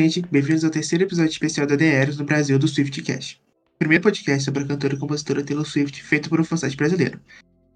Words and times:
Gente. 0.00 0.22
Bem-vindos 0.22 0.64
ao 0.64 0.70
terceiro 0.70 1.04
episódio 1.04 1.30
especial 1.30 1.66
da 1.66 1.76
The 1.76 1.84
Eras 1.84 2.16
no 2.16 2.24
Brasil 2.24 2.58
do 2.58 2.66
Swiftcast. 2.66 3.38
Primeiro 3.78 4.02
podcast 4.02 4.42
sobre 4.42 4.62
a 4.62 4.66
cantora 4.66 4.94
e 4.94 4.98
compositora 4.98 5.44
Taylor 5.44 5.66
Swift 5.66 6.02
feito 6.02 6.30
por 6.30 6.40
um 6.40 6.44
fansite 6.44 6.74
brasileiro. 6.74 7.20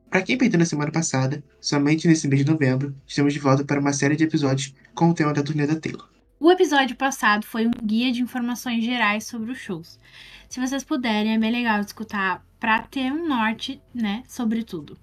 Para 0.08 0.22
quem 0.22 0.38
perdeu 0.38 0.58
na 0.58 0.64
semana 0.64 0.90
passada, 0.90 1.44
somente 1.60 2.08
nesse 2.08 2.26
mês 2.26 2.42
de 2.42 2.50
novembro, 2.50 2.96
estamos 3.06 3.34
de 3.34 3.38
volta 3.38 3.62
para 3.62 3.78
uma 3.78 3.92
série 3.92 4.16
de 4.16 4.24
episódios 4.24 4.74
com 4.94 5.10
o 5.10 5.14
tema 5.14 5.34
da 5.34 5.42
turnê 5.42 5.66
da 5.66 5.76
Taylor. 5.78 6.08
O 6.40 6.50
episódio 6.50 6.96
passado 6.96 7.44
foi 7.44 7.66
um 7.66 7.72
guia 7.84 8.10
de 8.10 8.22
informações 8.22 8.82
gerais 8.82 9.26
sobre 9.26 9.52
os 9.52 9.58
shows. 9.58 10.00
Se 10.48 10.58
vocês 10.58 10.82
puderem, 10.82 11.34
é 11.34 11.38
bem 11.38 11.52
legal 11.52 11.78
escutar 11.82 12.42
para 12.58 12.84
ter 12.84 13.12
um 13.12 13.28
norte, 13.28 13.82
né, 13.94 14.22
sobre 14.26 14.64
tudo. 14.64 14.96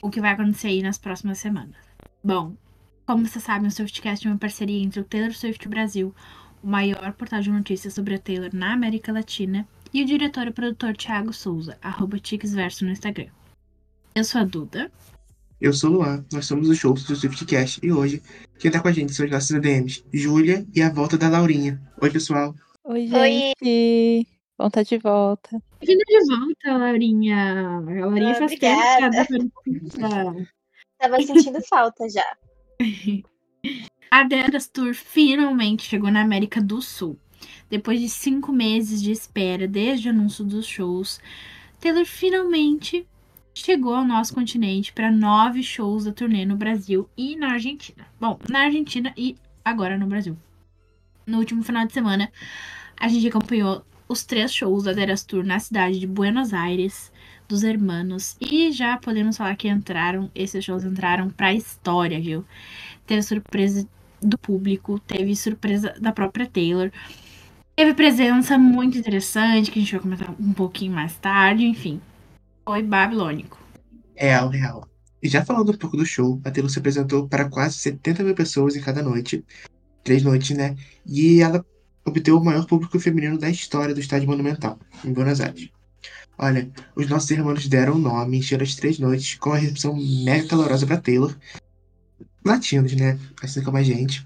O 0.00 0.10
que 0.10 0.20
vai 0.20 0.30
acontecer 0.30 0.68
aí 0.68 0.80
nas 0.80 0.96
próximas 0.96 1.38
semanas. 1.38 1.74
Bom, 2.22 2.54
como 3.06 3.24
vocês 3.24 3.44
sabem, 3.44 3.68
o 3.68 3.70
Swiftcast 3.70 4.26
é 4.26 4.30
uma 4.30 4.38
parceria 4.38 4.82
entre 4.82 5.00
o 5.00 5.04
Taylor 5.04 5.32
Swift 5.32 5.68
Brasil, 5.68 6.12
o 6.62 6.66
maior 6.66 7.12
portal 7.12 7.40
de 7.40 7.50
notícias 7.50 7.94
sobre 7.94 8.16
a 8.16 8.18
Taylor 8.18 8.50
na 8.52 8.72
América 8.72 9.12
Latina, 9.12 9.66
e 9.94 10.02
o 10.02 10.04
diretor 10.04 10.48
e 10.48 10.52
produtor 10.52 10.96
Thiago 10.96 11.32
Souza, 11.32 11.78
arroba 11.80 12.18
Verso 12.44 12.84
no 12.84 12.90
Instagram. 12.90 13.28
Eu 14.14 14.24
sou 14.24 14.40
a 14.40 14.44
Duda. 14.44 14.90
Eu 15.60 15.72
sou 15.72 15.90
o 15.90 15.92
Luan, 15.94 16.26
nós 16.32 16.46
somos 16.46 16.68
o 16.68 16.74
show 16.74 16.92
do 16.92 17.00
Swiftcast 17.00 17.80
e 17.82 17.92
hoje 17.92 18.20
quem 18.58 18.70
tá 18.70 18.80
com 18.80 18.88
a 18.88 18.92
gente 18.92 19.14
são 19.14 19.24
os 19.24 19.32
nossos 19.32 19.52
ADMs, 19.52 20.04
Júlia 20.12 20.66
e 20.74 20.82
a 20.82 20.90
volta 20.90 21.16
da 21.16 21.28
Laurinha. 21.28 21.80
Oi, 22.02 22.10
pessoal. 22.10 22.54
Oi, 22.84 23.06
gente. 23.06 23.54
Oi. 23.62 24.26
Bom 24.58 24.68
tá 24.68 24.82
de 24.82 24.98
volta. 24.98 25.50
Vindo 25.80 26.02
de 26.06 26.26
volta, 26.26 26.78
Laurinha. 26.78 27.78
A 27.78 27.80
Laurinha 27.80 28.32
ah, 28.32 28.34
faz 28.34 28.58
tempo 28.58 29.52
que 29.64 30.48
Tava 30.98 31.22
sentindo 31.22 31.62
falta 31.68 32.08
já. 32.08 32.24
A 34.10 34.22
Deras 34.22 34.66
Tour 34.68 34.94
finalmente 34.94 35.82
chegou 35.82 36.10
na 36.10 36.22
América 36.22 36.60
do 36.60 36.80
Sul. 36.80 37.18
Depois 37.68 38.00
de 38.00 38.08
cinco 38.08 38.52
meses 38.52 39.02
de 39.02 39.10
espera 39.10 39.66
desde 39.66 40.08
o 40.08 40.10
anúncio 40.10 40.44
dos 40.44 40.66
shows, 40.66 41.20
Taylor 41.80 42.04
finalmente 42.04 43.06
chegou 43.54 43.94
ao 43.94 44.04
nosso 44.04 44.34
continente 44.34 44.92
para 44.92 45.10
nove 45.10 45.62
shows 45.62 46.04
da 46.04 46.12
turnê 46.12 46.44
no 46.44 46.56
Brasil 46.56 47.08
e 47.16 47.36
na 47.36 47.52
Argentina. 47.52 48.06
Bom, 48.20 48.38
na 48.48 48.60
Argentina 48.64 49.12
e 49.16 49.36
agora 49.64 49.98
no 49.98 50.06
Brasil. 50.06 50.36
No 51.26 51.38
último 51.38 51.62
final 51.62 51.86
de 51.86 51.92
semana, 51.92 52.30
a 52.96 53.08
gente 53.08 53.26
acompanhou 53.26 53.84
os 54.08 54.24
três 54.24 54.54
shows 54.54 54.84
da 54.84 54.92
Deras 54.92 55.24
Tour 55.24 55.44
na 55.44 55.58
cidade 55.58 55.98
de 55.98 56.06
Buenos 56.06 56.54
Aires, 56.54 57.10
dos 57.48 57.62
Hermanos. 57.62 58.36
E 58.40 58.72
já 58.72 58.96
podemos 58.98 59.36
falar 59.36 59.56
que 59.56 59.68
entraram, 59.68 60.30
esses 60.34 60.64
shows 60.64 60.84
entraram 60.84 61.30
pra 61.30 61.54
história, 61.54 62.20
viu? 62.20 62.44
Teve 63.06 63.22
surpresa 63.22 63.86
do 64.20 64.38
público, 64.38 64.98
teve 64.98 65.34
surpresa 65.36 65.94
da 66.00 66.12
própria 66.12 66.46
Taylor. 66.46 66.90
Teve 67.74 67.94
presença 67.94 68.56
muito 68.56 68.96
interessante, 68.96 69.70
que 69.70 69.78
a 69.78 69.82
gente 69.82 69.92
vai 69.92 70.00
comentar 70.00 70.34
um 70.40 70.52
pouquinho 70.52 70.92
mais 70.92 71.14
tarde, 71.16 71.64
enfim. 71.64 72.00
Foi 72.64 72.82
babilônico. 72.82 73.58
Real, 74.14 74.48
real. 74.48 74.88
E 75.22 75.28
já 75.28 75.44
falando 75.44 75.72
um 75.72 75.76
pouco 75.76 75.96
do 75.96 76.06
show, 76.06 76.40
a 76.44 76.50
Taylor 76.50 76.70
se 76.70 76.78
apresentou 76.78 77.28
para 77.28 77.48
quase 77.48 77.76
70 77.78 78.22
mil 78.22 78.34
pessoas 78.34 78.76
em 78.76 78.80
cada 78.80 79.02
noite. 79.02 79.44
Três 80.02 80.22
noites, 80.22 80.56
né? 80.56 80.74
E 81.04 81.42
ela 81.42 81.64
obteve 82.04 82.36
o 82.36 82.44
maior 82.44 82.66
público 82.66 82.98
feminino 82.98 83.36
da 83.36 83.50
história 83.50 83.94
do 83.94 84.00
Estádio 84.00 84.28
Monumental, 84.28 84.78
em 85.04 85.12
Buenos 85.12 85.40
Aires. 85.40 85.68
Olha, 86.38 86.70
os 86.94 87.08
nossos 87.08 87.30
irmãos 87.30 87.66
deram 87.66 87.98
nome, 87.98 88.38
encheram 88.38 88.62
as 88.62 88.74
três 88.74 88.98
noites 88.98 89.36
com 89.36 89.52
a 89.52 89.56
recepção 89.56 89.96
mega 89.96 90.46
calorosa 90.46 90.86
para 90.86 90.98
Taylor. 90.98 91.34
Latinos, 92.44 92.92
né? 92.94 93.18
Assim 93.42 93.62
como 93.62 93.78
a 93.78 93.82
gente. 93.82 94.24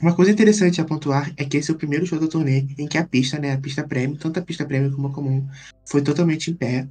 Uma 0.00 0.14
coisa 0.14 0.30
interessante 0.30 0.80
a 0.80 0.84
pontuar 0.84 1.32
é 1.36 1.44
que 1.44 1.58
esse 1.58 1.70
é 1.70 1.74
o 1.74 1.76
primeiro 1.76 2.06
show 2.06 2.18
da 2.18 2.26
turnê 2.26 2.66
em 2.78 2.86
que 2.86 2.96
a 2.96 3.06
pista, 3.06 3.38
né, 3.38 3.52
a 3.52 3.58
pista 3.58 3.86
prêmio, 3.86 4.16
tanto 4.16 4.38
a 4.38 4.42
pista 4.42 4.64
prêmio 4.64 4.90
como 4.92 5.08
a 5.08 5.12
comum, 5.12 5.46
foi 5.86 6.00
totalmente 6.00 6.50
em 6.50 6.54
pé. 6.54 6.88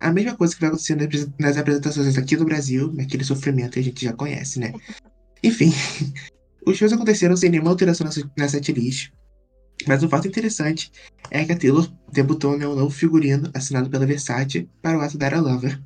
A 0.00 0.12
mesma 0.12 0.36
coisa 0.36 0.54
que 0.54 0.60
vai 0.60 0.68
acontecendo 0.68 1.08
nas 1.38 1.56
apresentações 1.56 2.18
aqui 2.18 2.36
do 2.36 2.44
Brasil, 2.44 2.92
naquele 2.92 3.22
sofrimento 3.22 3.74
que 3.74 3.80
a 3.80 3.82
gente 3.82 4.04
já 4.04 4.12
conhece, 4.12 4.58
né? 4.58 4.72
Enfim, 5.42 5.72
os 6.66 6.76
shows 6.76 6.92
aconteceram 6.92 7.36
sem 7.36 7.50
nenhuma 7.50 7.70
alteração 7.70 8.08
na 8.36 8.48
setlist. 8.48 9.12
Mas 9.86 10.02
o 10.02 10.08
fato 10.08 10.28
interessante 10.28 10.90
é 11.30 11.44
que 11.44 11.52
a 11.52 11.58
Taylor 11.58 11.90
debutou 12.12 12.58
né, 12.58 12.66
um 12.66 12.74
novo 12.74 12.90
figurino 12.90 13.50
assinado 13.54 13.88
pela 13.88 14.06
Versace 14.06 14.68
para 14.82 14.98
o 14.98 15.00
ato 15.00 15.16
da 15.16 15.40
Lover, 15.40 15.80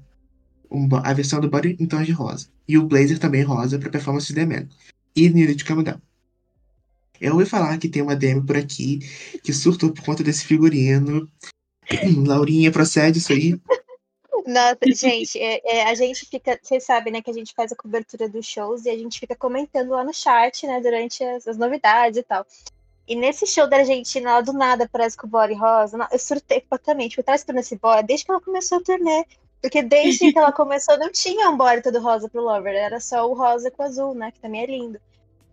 um, 0.70 0.88
a 0.96 1.12
versão 1.12 1.40
do 1.40 1.50
body 1.50 1.76
em 1.78 1.86
tons 1.86 2.06
de 2.06 2.12
rosa, 2.12 2.48
e 2.66 2.78
o 2.78 2.86
blazer 2.86 3.18
também 3.18 3.42
rosa 3.42 3.78
para 3.78 3.90
performance 3.90 4.28
de 4.28 4.34
The 4.34 4.46
Man, 4.46 4.68
e 5.14 5.28
Needed 5.28 5.56
de 5.56 5.64
Down. 5.64 6.00
Eu 7.20 7.34
ouvi 7.34 7.46
falar 7.46 7.78
que 7.78 7.88
tem 7.88 8.02
uma 8.02 8.16
DM 8.16 8.44
por 8.44 8.56
aqui 8.56 8.98
que 9.44 9.52
surtou 9.52 9.92
por 9.92 10.04
conta 10.04 10.24
desse 10.24 10.44
figurino. 10.44 11.28
Laurinha, 12.26 12.72
procede 12.72 13.18
isso 13.18 13.32
aí? 13.32 13.60
Nossa, 14.44 14.78
gente, 14.92 15.38
é, 15.38 15.60
é, 15.64 15.82
a 15.84 15.94
gente 15.94 16.26
fica, 16.26 16.58
vocês 16.60 16.84
sabem, 16.84 17.12
né, 17.12 17.22
que 17.22 17.30
a 17.30 17.34
gente 17.34 17.54
faz 17.54 17.70
a 17.70 17.76
cobertura 17.76 18.28
dos 18.28 18.44
shows 18.44 18.84
e 18.86 18.90
a 18.90 18.98
gente 18.98 19.20
fica 19.20 19.36
comentando 19.36 19.90
lá 19.90 20.02
no 20.02 20.12
chat, 20.12 20.66
né, 20.66 20.80
durante 20.80 21.22
as, 21.22 21.46
as 21.46 21.56
novidades 21.56 22.18
e 22.18 22.22
tal. 22.24 22.44
E 23.06 23.16
nesse 23.16 23.46
show 23.46 23.68
da 23.68 23.78
Argentina, 23.78 24.34
lá 24.34 24.40
do 24.40 24.52
nada 24.52 24.84
aparece 24.84 25.16
com 25.16 25.26
o 25.26 25.30
body 25.30 25.54
rosa. 25.54 26.08
Eu 26.10 26.18
surtei 26.18 26.60
completamente. 26.60 27.18
Eu 27.18 27.24
tava 27.24 27.36
esperando 27.36 27.60
esse 27.60 27.76
body 27.76 28.06
desde 28.06 28.26
que 28.26 28.30
ela 28.30 28.40
começou 28.40 28.78
a 28.78 28.82
turnê. 28.82 29.24
Porque 29.60 29.82
desde 29.82 30.32
que 30.32 30.38
ela 30.38 30.50
começou 30.52 30.98
não 30.98 31.10
tinha 31.10 31.50
um 31.50 31.56
body 31.56 31.82
todo 31.82 32.00
rosa 32.00 32.28
pro 32.28 32.42
Lover. 32.42 32.74
Era 32.74 33.00
só 33.00 33.28
o 33.28 33.34
rosa 33.34 33.70
com 33.70 33.82
o 33.82 33.86
azul, 33.86 34.14
né? 34.14 34.30
Que 34.30 34.40
também 34.40 34.62
é 34.62 34.66
lindo. 34.66 35.00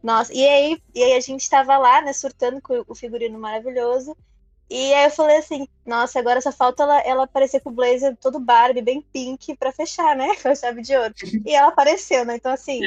Nossa, 0.02 0.34
e 0.34 0.48
aí, 0.48 0.82
e 0.96 1.04
aí 1.04 1.14
a 1.14 1.20
gente 1.20 1.50
tava 1.50 1.78
lá, 1.78 2.02
né, 2.02 2.14
surtando 2.14 2.62
com 2.62 2.86
o 2.88 2.96
figurino 2.96 3.38
maravilhoso. 3.38 4.16
E 4.70 4.94
aí 4.94 5.06
eu 5.06 5.12
falei 5.12 5.38
assim, 5.38 5.68
nossa, 5.84 6.20
agora 6.20 6.40
só 6.40 6.52
falta 6.52 6.84
ela, 6.84 7.00
ela 7.02 7.24
aparecer 7.24 7.60
com 7.60 7.72
o 7.72 7.74
blazer 7.74 8.16
todo 8.18 8.40
Barbie, 8.40 8.84
bem 8.84 9.02
pink, 9.02 9.58
pra 9.58 9.72
fechar, 9.72 10.16
né? 10.16 10.36
Com 10.42 10.50
a 10.50 10.56
chave 10.56 10.84
de 10.84 10.96
ouro. 10.96 11.14
E 11.44 11.56
ela 11.56 11.70
apareceu, 11.70 12.24
né? 12.24 12.36
Então, 12.36 12.52
assim, 12.52 12.80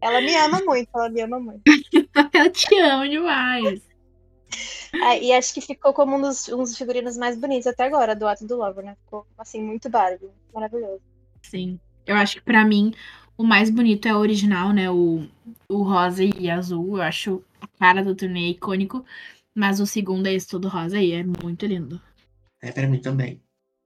ela 0.00 0.22
me 0.22 0.34
ama 0.34 0.62
muito, 0.64 0.88
ela 0.94 1.10
me 1.10 1.20
ama 1.20 1.38
muito. 1.38 1.62
eu 2.32 2.50
te 2.50 2.74
amo 2.80 3.06
demais. 3.06 3.87
É, 4.94 5.20
e 5.22 5.32
acho 5.32 5.52
que 5.54 5.60
ficou 5.60 5.92
como 5.92 6.16
um 6.16 6.20
dos, 6.20 6.48
um 6.48 6.58
dos 6.58 6.76
figurinos 6.76 7.16
mais 7.16 7.36
bonitos 7.36 7.66
até 7.66 7.84
agora, 7.84 8.14
do 8.14 8.26
Ato 8.26 8.46
do 8.46 8.56
Lover, 8.56 8.84
né? 8.84 8.96
Ficou, 9.04 9.26
assim, 9.36 9.62
muito 9.62 9.88
Barbie. 9.88 10.30
Maravilhoso. 10.52 11.00
Sim. 11.42 11.78
Eu 12.06 12.16
acho 12.16 12.36
que 12.36 12.42
para 12.42 12.64
mim 12.64 12.94
o 13.36 13.44
mais 13.44 13.70
bonito 13.70 14.08
é 14.08 14.14
o 14.14 14.18
original, 14.18 14.72
né? 14.72 14.90
O, 14.90 15.26
o 15.68 15.82
rosa 15.82 16.24
e 16.24 16.50
azul. 16.50 16.96
Eu 16.96 17.02
acho 17.02 17.42
a 17.60 17.66
cara 17.78 18.02
do 18.02 18.14
turnê 18.14 18.50
icônico. 18.50 19.04
Mas 19.54 19.80
o 19.80 19.86
segundo 19.86 20.26
é 20.26 20.32
esse 20.32 20.46
todo 20.46 20.68
rosa 20.68 21.00
e 21.00 21.12
é 21.12 21.24
muito 21.24 21.66
lindo. 21.66 22.00
É, 22.62 22.70
pra 22.70 22.86
mim 22.86 23.00
também. 23.00 23.40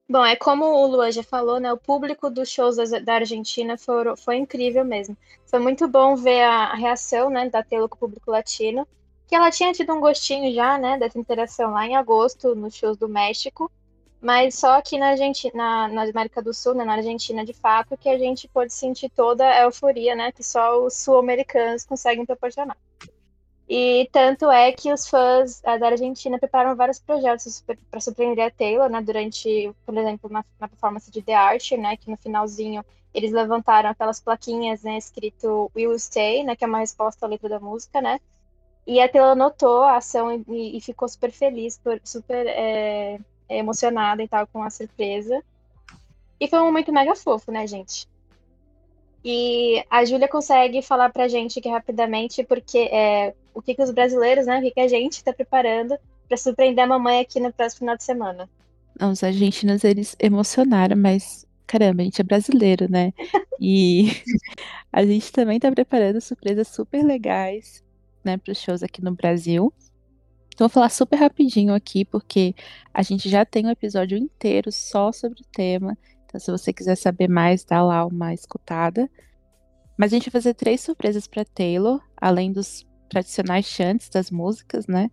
Bom, 0.08 0.24
é 0.24 0.36
como 0.36 0.64
o 0.64 0.86
Luan 0.86 1.10
já 1.10 1.22
falou, 1.22 1.58
né? 1.58 1.72
O 1.72 1.78
público 1.78 2.28
dos 2.28 2.50
shows 2.50 2.76
da 2.76 3.14
Argentina 3.14 3.78
foi, 3.78 4.16
foi 4.16 4.36
incrível 4.36 4.84
mesmo. 4.84 5.16
Foi 5.46 5.58
muito 5.58 5.88
bom 5.88 6.14
ver 6.14 6.42
a, 6.42 6.64
a 6.66 6.74
reação, 6.74 7.30
né, 7.30 7.48
da 7.48 7.62
Taylor 7.62 7.88
com 7.88 7.96
o 7.96 7.98
público 8.00 8.30
latino 8.30 8.86
que 9.32 9.36
ela 9.36 9.50
tinha 9.50 9.72
tido 9.72 9.94
um 9.94 9.98
gostinho 9.98 10.52
já, 10.52 10.76
né, 10.76 10.98
dessa 10.98 11.18
interação 11.18 11.70
lá 11.70 11.86
em 11.86 11.96
agosto, 11.96 12.54
nos 12.54 12.76
shows 12.76 12.98
do 12.98 13.08
México, 13.08 13.72
mas 14.20 14.56
só 14.56 14.72
aqui 14.72 14.98
na, 14.98 15.06
Argentina, 15.06 15.54
na, 15.54 15.88
na 15.88 16.02
América 16.02 16.42
do 16.42 16.52
Sul, 16.52 16.74
né, 16.74 16.84
na 16.84 16.96
Argentina 16.96 17.42
de 17.42 17.54
fato, 17.54 17.96
que 17.96 18.10
a 18.10 18.18
gente 18.18 18.46
pôde 18.46 18.74
sentir 18.74 19.08
toda 19.08 19.48
a 19.48 19.62
euforia, 19.62 20.14
né, 20.14 20.32
que 20.32 20.44
só 20.44 20.84
os 20.84 20.98
sul-americanos 20.98 21.82
conseguem 21.82 22.26
proporcionar. 22.26 22.76
E 23.66 24.06
tanto 24.12 24.50
é 24.50 24.70
que 24.70 24.92
os 24.92 25.08
fãs 25.08 25.60
uh, 25.60 25.80
da 25.80 25.88
Argentina 25.88 26.38
prepararam 26.38 26.76
vários 26.76 27.00
projetos 27.00 27.64
para 27.90 28.00
surpreender 28.02 28.44
a 28.44 28.50
Taylor, 28.50 28.90
né, 28.90 29.00
durante, 29.00 29.74
por 29.86 29.96
exemplo, 29.96 30.28
na, 30.28 30.44
na 30.60 30.68
performance 30.68 31.10
de 31.10 31.22
The 31.22 31.34
Archer, 31.34 31.80
né, 31.80 31.96
que 31.96 32.10
no 32.10 32.18
finalzinho 32.18 32.84
eles 33.14 33.32
levantaram 33.32 33.88
aquelas 33.88 34.20
plaquinhas, 34.20 34.82
né, 34.82 34.98
escrito 34.98 35.72
Will 35.74 35.98
Stay, 35.98 36.44
né, 36.44 36.54
que 36.54 36.64
é 36.64 36.68
uma 36.68 36.80
resposta 36.80 37.24
à 37.24 37.28
letra 37.30 37.48
da 37.48 37.58
música, 37.58 38.02
né, 38.02 38.20
e 38.86 39.00
a 39.00 39.08
Taylor 39.08 39.36
notou 39.36 39.82
a 39.82 39.96
ação 39.96 40.44
e, 40.48 40.76
e 40.76 40.80
ficou 40.80 41.08
super 41.08 41.30
feliz, 41.30 41.80
super 42.02 42.46
é, 42.46 43.18
emocionada 43.48 44.22
e 44.22 44.28
tal 44.28 44.46
com 44.46 44.62
a 44.62 44.70
surpresa. 44.70 45.42
E 46.40 46.48
foi 46.48 46.60
um 46.60 46.64
momento 46.64 46.92
mega 46.92 47.14
fofo, 47.14 47.52
né, 47.52 47.66
gente? 47.66 48.08
E 49.24 49.84
a 49.88 50.04
Júlia 50.04 50.26
consegue 50.26 50.82
falar 50.82 51.10
pra 51.10 51.28
gente 51.28 51.60
aqui 51.60 51.68
rapidamente 51.68 52.42
porque 52.42 52.88
é, 52.90 53.34
o 53.54 53.62
que, 53.62 53.74
que 53.74 53.82
os 53.82 53.92
brasileiros, 53.92 54.46
né, 54.46 54.58
o 54.58 54.62
que, 54.62 54.72
que 54.72 54.80
a 54.80 54.88
gente 54.88 55.12
está 55.12 55.32
preparando 55.32 55.96
para 56.26 56.36
surpreender 56.36 56.82
a 56.82 56.88
mamãe 56.88 57.20
aqui 57.20 57.38
no 57.38 57.52
próximo 57.52 57.80
final 57.80 57.96
de 57.96 58.02
semana. 58.02 58.50
Não, 58.98 59.12
os 59.12 59.22
argentinos, 59.22 59.84
eles 59.84 60.16
emocionaram, 60.18 60.96
mas 60.96 61.46
caramba, 61.68 62.02
a 62.02 62.04
gente 62.04 62.20
é 62.20 62.24
brasileiro, 62.24 62.90
né? 62.90 63.12
E 63.60 64.08
a 64.92 65.04
gente 65.06 65.30
também 65.30 65.60
tá 65.60 65.70
preparando 65.70 66.20
surpresas 66.20 66.66
super 66.68 67.04
legais 67.04 67.82
né, 68.24 68.36
para 68.36 68.52
os 68.52 68.58
shows 68.58 68.82
aqui 68.82 69.02
no 69.02 69.14
Brasil. 69.14 69.72
Então, 70.54 70.68
vou 70.68 70.72
falar 70.72 70.90
super 70.90 71.16
rapidinho 71.16 71.74
aqui, 71.74 72.04
porque 72.04 72.54
a 72.92 73.02
gente 73.02 73.28
já 73.28 73.44
tem 73.44 73.66
um 73.66 73.70
episódio 73.70 74.18
inteiro 74.18 74.70
só 74.70 75.10
sobre 75.10 75.40
o 75.40 75.46
tema. 75.52 75.96
Então, 76.26 76.38
se 76.38 76.50
você 76.50 76.72
quiser 76.72 76.96
saber 76.96 77.28
mais, 77.28 77.64
dá 77.64 77.82
lá 77.82 78.04
uma 78.04 78.34
escutada. 78.34 79.10
Mas 79.96 80.12
a 80.12 80.16
gente 80.16 80.30
vai 80.30 80.40
fazer 80.40 80.54
três 80.54 80.80
surpresas 80.80 81.26
para 81.26 81.44
Taylor, 81.44 82.00
além 82.16 82.52
dos 82.52 82.86
tradicionais 83.08 83.66
chantes 83.66 84.08
das 84.08 84.30
músicas, 84.30 84.86
né? 84.86 85.10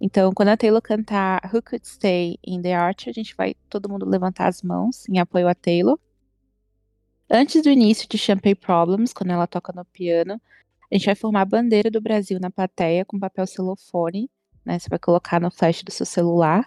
Então, 0.00 0.32
quando 0.32 0.50
a 0.50 0.56
Taylor 0.56 0.80
cantar 0.80 1.40
Who 1.52 1.62
Could 1.62 1.86
Stay 1.86 2.38
in 2.46 2.62
the 2.62 2.74
Arch, 2.74 3.08
a 3.08 3.12
gente 3.12 3.34
vai 3.34 3.54
todo 3.68 3.88
mundo 3.88 4.08
levantar 4.08 4.46
as 4.46 4.62
mãos 4.62 5.08
em 5.08 5.18
apoio 5.18 5.48
a 5.48 5.54
Taylor. 5.54 5.98
Antes 7.30 7.62
do 7.62 7.68
início 7.68 8.08
de 8.08 8.16
Champagne 8.16 8.54
Problems, 8.54 9.12
quando 9.12 9.30
ela 9.30 9.46
toca 9.46 9.72
no 9.72 9.84
piano, 9.84 10.40
a 10.90 10.94
gente 10.94 11.06
vai 11.06 11.14
formar 11.14 11.42
a 11.42 11.44
bandeira 11.44 11.90
do 11.90 12.00
Brasil 12.00 12.38
na 12.40 12.50
plateia 12.50 13.04
com 13.04 13.18
papel 13.18 13.46
celofone, 13.46 14.30
né? 14.64 14.78
Você 14.78 14.88
vai 14.88 14.98
colocar 14.98 15.40
no 15.40 15.50
flash 15.50 15.82
do 15.82 15.92
seu 15.92 16.06
celular. 16.06 16.66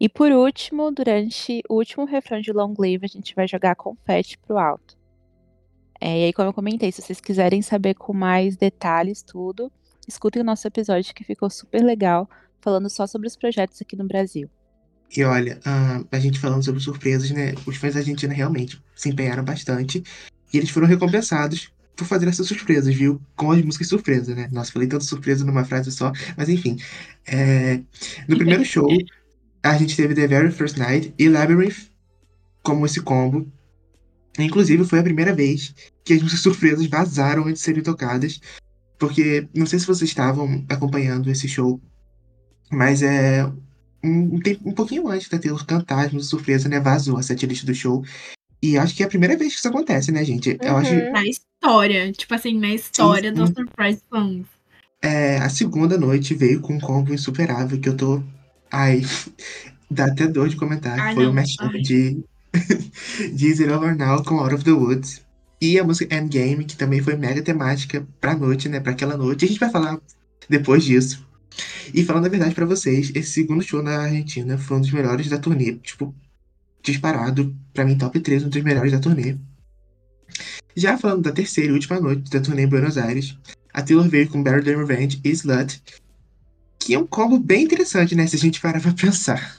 E 0.00 0.08
por 0.08 0.32
último, 0.32 0.90
durante 0.90 1.62
o 1.68 1.74
último 1.74 2.04
refrão 2.04 2.40
de 2.40 2.52
Long 2.52 2.74
Live, 2.78 3.04
a 3.04 3.08
gente 3.08 3.34
vai 3.34 3.46
jogar 3.46 3.74
confete 3.74 4.38
pro 4.38 4.58
alto. 4.58 4.96
É, 6.00 6.20
e 6.20 6.24
aí, 6.24 6.32
como 6.32 6.48
eu 6.48 6.52
comentei, 6.52 6.90
se 6.90 7.00
vocês 7.00 7.20
quiserem 7.20 7.62
saber 7.62 7.94
com 7.94 8.12
mais 8.12 8.56
detalhes 8.56 9.22
tudo, 9.22 9.70
escutem 10.06 10.42
o 10.42 10.44
nosso 10.44 10.66
episódio 10.66 11.14
que 11.14 11.22
ficou 11.22 11.48
super 11.48 11.82
legal, 11.82 12.28
falando 12.60 12.90
só 12.90 13.06
sobre 13.06 13.28
os 13.28 13.36
projetos 13.36 13.80
aqui 13.80 13.94
no 13.94 14.06
Brasil. 14.06 14.50
E 15.16 15.22
olha, 15.22 15.60
a, 15.64 16.02
a 16.10 16.18
gente 16.18 16.40
falando 16.40 16.64
sobre 16.64 16.80
surpresas, 16.80 17.30
né? 17.30 17.54
Os 17.66 17.76
fãs 17.76 17.96
argentinos 17.96 18.36
realmente 18.36 18.82
se 18.96 19.10
empenharam 19.10 19.44
bastante. 19.44 20.02
E 20.52 20.58
eles 20.58 20.70
foram 20.70 20.86
recompensados 20.86 21.72
por 21.96 22.06
fazer 22.06 22.28
essas 22.28 22.46
surpresas, 22.46 22.94
viu? 22.94 23.20
Com 23.36 23.52
as 23.52 23.62
músicas 23.62 23.88
surpresa, 23.88 24.34
né? 24.34 24.48
Nossa, 24.52 24.72
falei 24.72 24.88
tanto 24.88 25.04
surpresa 25.04 25.44
numa 25.44 25.64
frase 25.64 25.92
só. 25.92 26.12
Mas 26.36 26.48
enfim. 26.48 26.76
É... 27.26 27.80
No 28.28 28.36
primeiro 28.36 28.64
show, 28.64 28.88
a 29.62 29.76
gente 29.76 29.96
teve 29.96 30.14
The 30.14 30.26
Very 30.26 30.50
First 30.50 30.76
Night 30.76 31.14
e 31.18 31.28
Labyrinth 31.28 31.90
como 32.62 32.86
esse 32.86 33.00
combo. 33.00 33.50
Inclusive, 34.38 34.84
foi 34.84 34.98
a 35.00 35.02
primeira 35.02 35.34
vez 35.34 35.74
que 36.04 36.14
as 36.14 36.22
músicas 36.22 36.42
surpresas 36.42 36.86
vazaram 36.86 37.42
antes 37.42 37.60
de 37.60 37.64
serem 37.64 37.82
tocadas. 37.82 38.40
Porque, 38.98 39.48
não 39.54 39.66
sei 39.66 39.78
se 39.78 39.86
vocês 39.86 40.08
estavam 40.08 40.64
acompanhando 40.68 41.28
esse 41.28 41.48
show, 41.48 41.80
mas 42.70 43.02
é 43.02 43.44
um, 44.02 44.40
um 44.64 44.72
pouquinho 44.72 45.08
antes 45.08 45.28
da 45.28 45.38
Taylor 45.38 45.64
cantar 45.66 46.06
as 46.06 46.12
músicas 46.12 46.30
surpresa, 46.30 46.68
né? 46.68 46.80
Vazou 46.80 47.18
a 47.18 47.22
setlist 47.22 47.64
do 47.64 47.74
show. 47.74 48.04
E 48.62 48.78
acho 48.78 48.94
que 48.94 49.02
é 49.02 49.06
a 49.06 49.08
primeira 49.08 49.36
vez 49.36 49.52
que 49.52 49.58
isso 49.58 49.68
acontece, 49.68 50.12
né, 50.12 50.24
gente? 50.24 50.56
Eu 50.62 50.76
acho. 50.76 50.94
Uhum. 50.94 51.12
História, 51.62 52.10
tipo 52.10 52.34
assim, 52.34 52.58
na 52.58 52.74
história 52.74 53.32
Sim, 53.32 53.46
sim. 53.46 53.54
Surprise 53.54 54.02
Songs. 54.12 54.46
É, 55.00 55.38
a 55.38 55.48
segunda 55.48 55.96
noite 55.96 56.34
veio 56.34 56.60
com 56.60 56.74
um 56.74 56.80
combo 56.80 57.14
insuperável 57.14 57.78
que 57.78 57.88
eu 57.88 57.96
tô. 57.96 58.20
Ai, 58.70 59.02
dá 59.88 60.06
até 60.06 60.26
dor 60.26 60.48
de 60.48 60.56
comentar. 60.56 60.98
Ai, 60.98 61.14
Foi 61.14 61.26
o 61.26 61.32
mashup 61.32 61.70
ai. 61.72 61.80
de, 61.80 62.24
de 63.32 63.46
Is 63.46 63.60
It 63.60 63.70
Over 63.70 63.96
Now 63.96 64.24
com 64.24 64.40
Out 64.40 64.56
of 64.56 64.64
the 64.64 64.72
Woods. 64.72 65.22
E 65.60 65.78
a 65.78 65.84
música 65.84 66.16
Endgame, 66.16 66.64
que 66.64 66.76
também 66.76 67.00
foi 67.00 67.14
mega 67.14 67.40
temática 67.40 68.04
pra 68.20 68.34
noite, 68.34 68.68
né? 68.68 68.80
Pra 68.80 68.90
aquela 68.90 69.16
noite. 69.16 69.44
A 69.44 69.48
gente 69.48 69.60
vai 69.60 69.70
falar 69.70 70.00
depois 70.48 70.82
disso. 70.82 71.24
E 71.94 72.04
falando 72.04 72.26
a 72.26 72.28
verdade 72.28 72.56
pra 72.56 72.66
vocês, 72.66 73.12
esse 73.14 73.30
segundo 73.30 73.62
show 73.62 73.80
na 73.80 74.00
Argentina 74.00 74.58
foi 74.58 74.78
um 74.78 74.80
dos 74.80 74.90
melhores 74.90 75.28
da 75.28 75.38
turnê. 75.38 75.74
Tipo, 75.76 76.12
disparado. 76.82 77.54
Pra 77.72 77.84
mim, 77.84 77.96
top 77.96 78.18
3, 78.18 78.42
um 78.42 78.48
dos 78.48 78.62
melhores 78.64 78.90
da 78.90 78.98
turnê. 78.98 79.36
Já 80.76 80.96
falando 80.96 81.22
da 81.22 81.32
terceira 81.32 81.70
e 81.70 81.74
última 81.74 82.00
noite 82.00 82.30
da 82.30 82.40
turnê 82.40 82.62
em 82.62 82.68
Buenos 82.68 82.96
Aires, 82.96 83.36
a 83.72 83.82
Taylor 83.82 84.08
veio 84.08 84.28
com 84.28 84.42
Better 84.42 84.64
Than 84.64 84.78
Revenge 84.78 85.20
e 85.24 85.30
Slut, 85.30 85.82
que 86.78 86.94
é 86.94 86.98
um 86.98 87.06
combo 87.06 87.38
bem 87.38 87.64
interessante, 87.64 88.14
né? 88.14 88.26
Se 88.26 88.36
a 88.36 88.38
gente 88.38 88.60
parar 88.60 88.80
pra 88.80 88.92
pensar. 88.92 89.56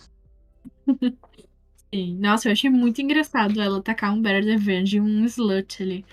Sim. 1.93 2.17
Nossa, 2.19 2.47
eu 2.47 2.53
achei 2.53 2.69
muito 2.69 3.01
engraçado 3.01 3.61
ela 3.61 3.81
tacar 3.81 4.13
um 4.13 4.21
Better 4.21 4.43
Revenge 4.43 4.97
e 4.97 5.01
um 5.01 5.25
Slut 5.25 5.81
ali. 5.81 6.05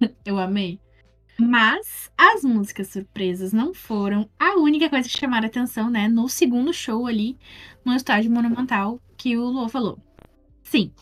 eu 0.24 0.38
amei. 0.38 0.78
Mas 1.38 2.10
as 2.16 2.42
músicas 2.42 2.88
surpresas 2.88 3.52
não 3.52 3.74
foram 3.74 4.28
a 4.38 4.56
única 4.56 4.88
coisa 4.88 5.08
que 5.08 5.18
chamaram 5.18 5.46
atenção, 5.46 5.90
né? 5.90 6.06
No 6.06 6.28
segundo 6.28 6.72
show 6.72 7.06
ali, 7.06 7.36
no 7.84 7.94
estádio 7.94 8.30
monumental, 8.30 9.00
que 9.16 9.36
o 9.36 9.44
Luan 9.44 9.68
falou. 9.68 9.98
Sim, 10.62 10.92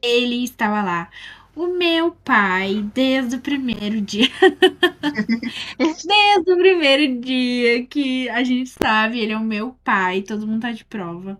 ele 0.00 0.44
estava 0.44 0.82
lá. 0.82 1.10
O 1.54 1.66
meu 1.66 2.12
pai, 2.12 2.82
desde 2.94 3.36
o 3.36 3.40
primeiro 3.40 4.00
dia. 4.00 4.28
desde 5.78 6.52
o 6.52 6.56
primeiro 6.56 7.20
dia 7.20 7.84
que 7.86 8.28
a 8.30 8.42
gente 8.42 8.70
sabe, 8.70 9.18
ele 9.20 9.32
é 9.32 9.36
o 9.36 9.44
meu 9.44 9.76
pai, 9.84 10.22
todo 10.22 10.46
mundo 10.46 10.62
tá 10.62 10.72
de 10.72 10.84
prova. 10.84 11.38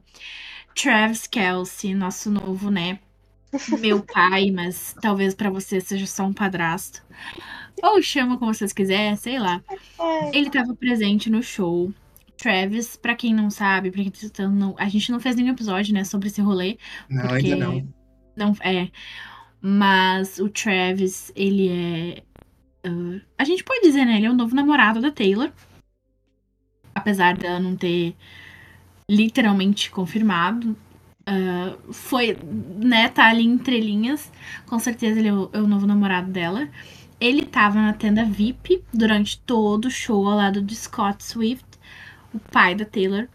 Travis 0.75 1.27
Kelsey, 1.27 1.95
nosso 1.95 2.31
novo, 2.31 2.71
né? 2.71 2.99
Meu 3.81 4.03
pai, 4.03 4.51
mas 4.51 4.95
talvez 5.01 5.35
pra 5.35 5.51
você 5.51 5.81
seja 5.81 6.07
só 6.07 6.25
um 6.25 6.33
padrasto. 6.33 7.03
Ou 7.83 8.03
chama 8.03 8.39
como 8.39 8.53
vocês 8.55 8.73
quiserem, 8.73 9.17
sei 9.17 9.39
lá. 9.39 9.63
Ele 10.33 10.51
tava 10.51 10.75
presente 10.75 11.29
no 11.31 11.43
show. 11.43 11.93
Travis, 12.37 12.97
pra 12.97 13.15
quem 13.15 13.35
não 13.35 13.51
sabe, 13.51 13.91
pra 13.91 14.03
quem 14.03 14.11
tá 14.11 14.49
não- 14.49 14.75
a 14.79 14.89
gente 14.89 15.13
não 15.13 15.21
fez 15.21 15.37
nenhum 15.37 15.53
episódio, 15.53 15.95
né, 15.95 16.03
sobre 16.05 16.29
esse 16.29 16.41
rolê. 16.41 16.77
Não, 17.09 17.29
Porque- 17.29 17.53
ainda 17.53 17.57
não. 17.57 17.89
Não, 18.35 18.57
é. 18.63 18.89
Mas 19.63 20.41
o 20.41 20.49
Travis, 20.49 21.31
ele 21.37 21.69
é. 21.69 22.23
ah, 22.85 23.21
a 23.39 23.45
gente 23.45 23.63
pode 23.63 23.83
dizer, 23.83 24.05
né? 24.05 24.17
Ele 24.17 24.27
é 24.27 24.31
o 24.31 24.35
novo 24.35 24.57
namorado 24.57 25.01
da 25.01 25.13
Taylor. 25.13 25.53
Apesar 26.93 27.37
dela 27.37 27.61
não 27.61 27.77
ter 27.77 28.17
literalmente 29.09 29.89
confirmado. 29.91 30.77
Ah, 31.25 31.77
foi, 31.93 32.37
né? 32.79 33.09
Tá 33.09 33.29
ali 33.29 33.47
entre 33.47 33.81
linhas. 33.81 34.33
Com 34.67 34.81
certeza 34.81 35.21
ele 35.21 35.29
é 35.29 35.33
o, 35.33 35.49
é 35.53 35.61
o 35.61 35.69
novo 35.69 35.87
namorado 35.87 36.31
dela. 36.31 36.69
Ele 37.21 37.47
tava 37.47 37.81
na 37.81 37.93
tenda 37.93 38.25
VIP 38.25 38.83
durante 38.93 39.39
todo 39.39 39.85
o 39.85 39.91
show 39.91 40.27
ao 40.27 40.37
lado 40.37 40.61
de 40.61 40.75
Scott 40.75 41.23
Swift, 41.23 41.65
o 42.35 42.41
pai 42.41 42.75
da 42.75 42.85
Taylor. 42.85 43.29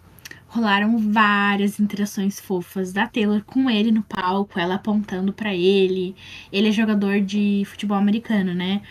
Rolaram 0.48 0.98
várias 0.98 1.80
interações 1.80 2.40
fofas 2.40 2.94
da 2.94 3.06
Taylor 3.08 3.44
com 3.44 3.70
ele 3.70 3.92
no 3.92 4.02
palco, 4.04 4.60
ela 4.60 4.76
apontando 4.76 5.34
pra 5.34 5.54
ele. 5.54 6.16
Ele 6.52 6.70
é 6.70 6.72
jogador 6.72 7.20
de 7.22 7.64
futebol 7.66 7.98
americano, 7.98 8.54
né? 8.54 8.82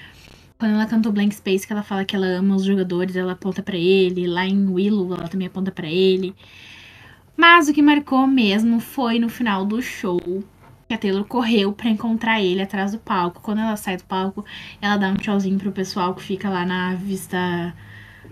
Quando 0.58 0.74
ela 0.74 0.86
cantou 0.86 1.12
Blank 1.12 1.34
Space, 1.34 1.66
que 1.66 1.72
ela 1.72 1.82
fala 1.82 2.04
que 2.04 2.16
ela 2.16 2.26
ama 2.26 2.56
os 2.56 2.64
jogadores, 2.64 3.16
ela 3.16 3.32
aponta 3.32 3.62
pra 3.62 3.76
ele. 3.76 4.26
Lá 4.26 4.46
em 4.46 4.68
Willow, 4.68 5.14
ela 5.14 5.28
também 5.28 5.46
aponta 5.48 5.70
pra 5.70 5.86
ele. 5.86 6.34
Mas 7.36 7.68
o 7.68 7.72
que 7.74 7.82
marcou 7.82 8.26
mesmo 8.26 8.80
foi 8.80 9.18
no 9.18 9.28
final 9.28 9.64
do 9.66 9.82
show 9.82 10.20
que 10.88 10.94
a 10.94 10.98
Taylor 10.98 11.24
correu 11.24 11.72
pra 11.72 11.90
encontrar 11.90 12.40
ele 12.40 12.62
atrás 12.62 12.92
do 12.92 12.98
palco. 12.98 13.42
Quando 13.42 13.60
ela 13.60 13.76
sai 13.76 13.96
do 13.96 14.04
palco, 14.04 14.44
ela 14.80 14.96
dá 14.96 15.08
um 15.08 15.16
tchauzinho 15.16 15.58
pro 15.58 15.72
pessoal 15.72 16.14
que 16.14 16.22
fica 16.22 16.48
lá 16.48 16.64
na 16.64 16.94
vista 16.94 17.74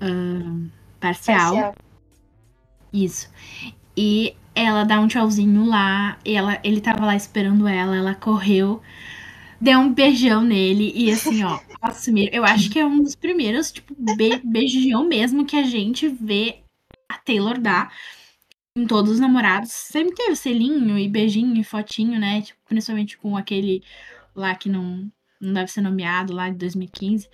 ah, 0.00 0.56
parcial. 1.00 1.54
parcial. 1.54 1.74
Isso. 2.94 3.28
E 3.96 4.36
ela 4.54 4.84
dá 4.84 5.00
um 5.00 5.08
tchauzinho 5.08 5.64
lá, 5.66 6.16
ela, 6.24 6.60
ele 6.62 6.80
tava 6.80 7.04
lá 7.04 7.16
esperando 7.16 7.66
ela, 7.66 7.96
ela 7.96 8.14
correu, 8.14 8.80
deu 9.60 9.80
um 9.80 9.92
beijão 9.92 10.42
nele, 10.42 10.92
e 10.94 11.10
assim, 11.10 11.42
ó, 11.42 11.58
assumir. 11.82 12.30
Eu 12.32 12.44
acho 12.44 12.70
que 12.70 12.78
é 12.78 12.86
um 12.86 13.02
dos 13.02 13.16
primeiros, 13.16 13.72
tipo, 13.72 13.94
be 13.98 14.40
beijão 14.44 15.08
mesmo 15.08 15.44
que 15.44 15.56
a 15.56 15.64
gente 15.64 16.08
vê 16.08 16.60
a 17.08 17.18
Taylor 17.18 17.58
dar 17.60 17.92
em 18.76 18.86
todos 18.86 19.12
os 19.12 19.20
namorados. 19.20 19.72
Sempre 19.72 20.14
teve 20.14 20.36
selinho 20.36 20.98
e 20.98 21.08
beijinho 21.08 21.56
e 21.60 21.64
fotinho, 21.64 22.20
né? 22.20 22.42
Tipo, 22.42 22.60
principalmente 22.66 23.18
com 23.18 23.36
aquele 23.36 23.82
lá 24.34 24.54
que 24.54 24.68
não, 24.68 25.10
não 25.40 25.52
deve 25.52 25.70
ser 25.70 25.80
nomeado, 25.80 26.32
lá 26.32 26.48
de 26.50 26.56
2015. 26.58 27.28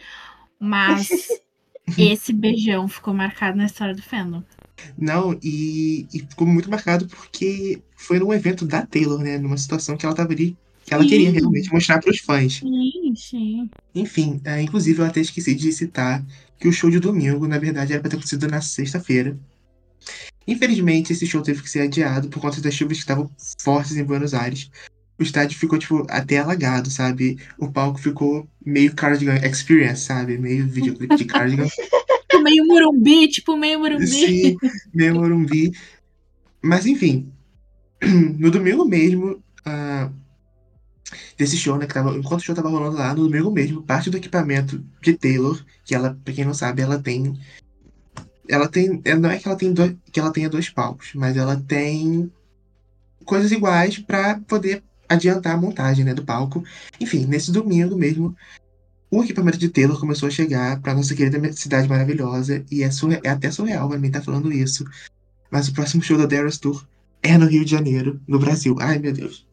Mas 0.58 1.08
esse 1.98 2.32
beijão 2.32 2.88
ficou 2.88 3.14
marcado 3.14 3.58
na 3.58 3.66
história 3.66 3.94
do 3.94 4.02
fandom. 4.02 4.42
Não, 4.96 5.38
e, 5.42 6.06
e 6.12 6.20
ficou 6.20 6.46
muito 6.46 6.70
marcado 6.70 7.06
porque 7.06 7.80
foi 7.96 8.18
num 8.18 8.32
evento 8.32 8.66
da 8.66 8.84
Taylor, 8.86 9.20
né? 9.20 9.38
Numa 9.38 9.56
situação 9.56 9.96
que 9.96 10.04
ela 10.04 10.14
tava 10.14 10.32
ali, 10.32 10.56
que 10.84 10.94
ela 10.94 11.02
Sim. 11.02 11.08
queria 11.08 11.30
realmente 11.30 11.72
mostrar 11.72 12.00
pros 12.00 12.18
fãs. 12.18 12.54
Sim, 12.54 13.14
sim. 13.16 13.70
Enfim, 13.94 14.40
é, 14.44 14.60
inclusive 14.60 15.00
eu 15.00 15.04
até 15.04 15.20
esqueci 15.20 15.54
de 15.54 15.72
citar 15.72 16.24
que 16.58 16.68
o 16.68 16.72
show 16.72 16.90
de 16.90 17.00
domingo, 17.00 17.48
na 17.48 17.58
verdade, 17.58 17.92
era 17.92 18.00
pra 18.00 18.10
ter 18.10 18.16
acontecido 18.16 18.46
na 18.46 18.60
sexta-feira. 18.60 19.36
Infelizmente, 20.46 21.12
esse 21.12 21.26
show 21.26 21.42
teve 21.42 21.62
que 21.62 21.70
ser 21.70 21.80
adiado 21.80 22.28
por 22.28 22.40
conta 22.40 22.60
das 22.60 22.74
chuvas 22.74 22.96
que 22.96 23.02
estavam 23.02 23.30
fortes 23.60 23.96
em 23.96 24.04
Buenos 24.04 24.34
Aires. 24.34 24.70
O 25.18 25.22
estádio 25.22 25.58
ficou, 25.58 25.78
tipo, 25.78 26.06
até 26.08 26.38
alagado, 26.38 26.90
sabe? 26.90 27.38
O 27.58 27.70
palco 27.70 28.00
ficou 28.00 28.48
meio 28.64 28.94
Cardigan 28.94 29.36
Experience, 29.36 30.02
sabe? 30.02 30.38
Meio 30.38 30.66
videoclipe 30.68 31.14
de 31.16 31.24
Cardigan. 31.24 31.68
Meio 32.50 32.66
Morumbi, 32.66 33.28
tipo, 33.28 33.56
meio 33.56 33.78
Morumbi. 33.78 34.06
Sim, 34.06 34.56
meio 34.92 35.14
Morumbi. 35.14 35.72
Mas 36.62 36.86
enfim, 36.86 37.32
no 38.38 38.50
domingo 38.50 38.84
mesmo, 38.84 39.42
ah, 39.64 40.10
desse 41.36 41.56
show, 41.56 41.78
né, 41.78 41.86
que 41.86 41.94
tava, 41.94 42.16
enquanto 42.16 42.40
o 42.40 42.44
show 42.44 42.54
tava 42.54 42.68
rolando 42.68 42.96
lá, 42.96 43.14
no 43.14 43.24
domingo 43.28 43.50
mesmo, 43.50 43.82
parte 43.82 44.10
do 44.10 44.16
equipamento 44.16 44.84
de 45.00 45.14
Taylor, 45.14 45.62
que 45.84 45.94
ela, 45.94 46.18
pra 46.24 46.34
quem 46.34 46.44
não 46.44 46.54
sabe, 46.54 46.82
ela 46.82 46.98
tem. 46.98 47.38
Ela 48.48 48.68
tem. 48.68 49.00
é, 49.04 49.14
Não 49.14 49.30
é 49.30 49.38
que 49.38 49.46
ela, 49.46 49.56
tem 49.56 49.72
dois, 49.72 49.94
que 50.12 50.20
ela 50.20 50.32
tenha 50.32 50.50
dois 50.50 50.68
palcos, 50.68 51.12
mas 51.14 51.36
ela 51.36 51.56
tem 51.56 52.30
coisas 53.24 53.52
iguais 53.52 53.98
pra 53.98 54.40
poder 54.40 54.82
adiantar 55.08 55.54
a 55.54 55.60
montagem, 55.60 56.04
né, 56.04 56.14
do 56.14 56.24
palco. 56.24 56.62
Enfim, 57.00 57.26
nesse 57.26 57.50
domingo 57.50 57.96
mesmo, 57.96 58.36
o 59.10 59.22
equipamento 59.24 59.58
de 59.58 59.68
Taylor 59.68 59.98
começou 59.98 60.28
a 60.28 60.30
chegar 60.30 60.80
pra 60.80 60.94
nossa 60.94 61.14
querida 61.14 61.52
cidade 61.52 61.88
maravilhosa. 61.88 62.64
E 62.70 62.82
é, 62.82 62.90
surre- 62.90 63.20
é 63.24 63.28
até 63.30 63.50
surreal 63.50 63.88
pra 63.88 63.98
mim 63.98 64.06
estar 64.08 64.22
falando 64.22 64.52
isso. 64.52 64.84
Mas 65.50 65.68
o 65.68 65.74
próximo 65.74 66.02
show 66.02 66.16
da 66.16 66.26
Darius 66.26 66.58
Tour 66.58 66.86
é 67.22 67.36
no 67.36 67.46
Rio 67.46 67.64
de 67.64 67.70
Janeiro, 67.72 68.20
no 68.26 68.38
Brasil. 68.38 68.76
Ai, 68.80 68.98
meu 68.98 69.12
Deus. 69.12 69.46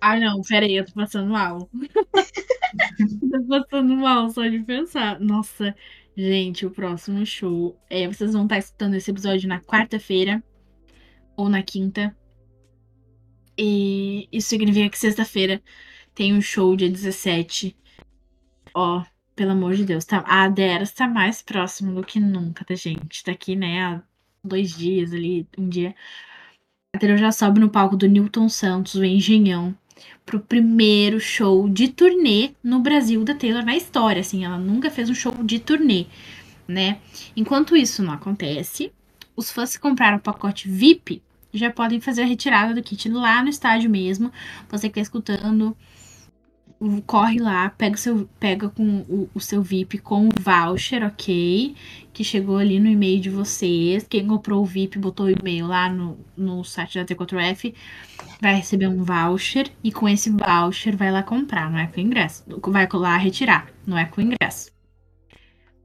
Ai, 0.00 0.20
não, 0.20 0.40
peraí, 0.42 0.76
eu 0.76 0.84
tô 0.86 0.92
passando 0.92 1.30
mal. 1.30 1.68
tô 3.30 3.42
passando 3.48 3.96
mal 3.96 4.30
só 4.30 4.46
de 4.46 4.60
pensar. 4.60 5.20
Nossa, 5.20 5.74
gente, 6.16 6.64
o 6.64 6.70
próximo 6.70 7.24
show. 7.26 7.78
É, 7.90 8.06
vocês 8.08 8.32
vão 8.32 8.44
estar 8.44 8.58
escutando 8.58 8.94
esse 8.94 9.10
episódio 9.10 9.48
na 9.48 9.60
quarta-feira 9.60 10.42
ou 11.36 11.48
na 11.48 11.62
quinta. 11.62 12.16
E 13.58 14.28
isso 14.32 14.48
significa 14.48 14.88
que 14.90 14.98
sexta-feira 14.98 15.62
tem 16.14 16.34
um 16.34 16.40
show 16.40 16.76
dia 16.76 16.90
17. 16.90 17.76
Ó, 18.78 19.02
pelo 19.34 19.52
amor 19.52 19.74
de 19.74 19.86
Deus, 19.86 20.04
tá? 20.04 20.22
A 20.26 20.46
Deras 20.50 20.92
tá 20.92 21.08
mais 21.08 21.40
próximo 21.40 21.94
do 21.94 22.04
que 22.04 22.20
nunca 22.20 22.62
da 22.68 22.74
gente. 22.74 23.24
Tá 23.24 23.32
aqui, 23.32 23.56
né, 23.56 23.82
há 23.82 24.02
dois 24.44 24.76
dias 24.76 25.14
ali, 25.14 25.48
um 25.56 25.66
dia. 25.66 25.94
A 26.94 26.98
Taylor 26.98 27.16
já 27.16 27.32
sobe 27.32 27.58
no 27.58 27.70
palco 27.70 27.96
do 27.96 28.06
Newton 28.06 28.50
Santos, 28.50 28.94
o 28.94 29.02
Engenhão, 29.02 29.74
pro 30.26 30.40
primeiro 30.40 31.18
show 31.18 31.66
de 31.70 31.88
turnê 31.88 32.50
no 32.62 32.80
Brasil 32.80 33.24
da 33.24 33.34
Taylor 33.34 33.64
na 33.64 33.74
história, 33.74 34.20
assim, 34.20 34.44
ela 34.44 34.58
nunca 34.58 34.90
fez 34.90 35.08
um 35.08 35.14
show 35.14 35.32
de 35.42 35.58
turnê, 35.58 36.04
né? 36.68 37.00
Enquanto 37.34 37.74
isso 37.74 38.02
não 38.02 38.12
acontece, 38.12 38.92
os 39.34 39.50
fãs 39.50 39.74
que 39.74 39.80
compraram 39.80 40.18
o 40.18 40.20
pacote 40.20 40.68
VIP 40.68 41.22
já 41.50 41.70
podem 41.70 41.98
fazer 41.98 42.24
a 42.24 42.26
retirada 42.26 42.74
do 42.74 42.82
kit 42.82 43.08
lá 43.08 43.42
no 43.42 43.48
estádio 43.48 43.88
mesmo. 43.88 44.30
Você 44.68 44.90
que 44.90 44.96
tá 44.96 45.00
escutando, 45.00 45.74
corre 47.06 47.38
lá, 47.38 47.70
pega 47.70 47.94
o 47.94 47.98
seu, 47.98 48.28
pega 48.38 48.68
com 48.68 49.04
o, 49.08 49.30
o 49.34 49.40
seu 49.40 49.62
VIP 49.62 49.98
com 49.98 50.28
o 50.28 50.30
voucher, 50.40 51.02
ok? 51.04 51.74
Que 52.12 52.22
chegou 52.22 52.58
ali 52.58 52.78
no 52.78 52.88
e-mail 52.88 53.20
de 53.20 53.30
vocês. 53.30 54.06
Quem 54.08 54.26
comprou 54.26 54.62
o 54.62 54.66
VIP 54.66 54.98
botou 54.98 55.26
o 55.26 55.30
e-mail 55.30 55.66
lá 55.66 55.88
no, 55.88 56.18
no 56.36 56.64
site 56.64 56.98
da 56.98 57.04
T4F 57.04 57.74
vai 58.40 58.54
receber 58.56 58.88
um 58.88 59.02
voucher 59.02 59.70
e 59.82 59.90
com 59.90 60.08
esse 60.08 60.30
voucher 60.30 60.96
vai 60.96 61.10
lá 61.10 61.22
comprar, 61.22 61.70
não 61.70 61.78
é 61.78 61.86
com 61.86 62.00
ingresso. 62.00 62.44
Vai 62.66 62.88
lá 62.92 63.16
retirar, 63.16 63.68
não 63.86 63.96
é 63.96 64.04
com 64.04 64.20
ingresso. 64.20 64.75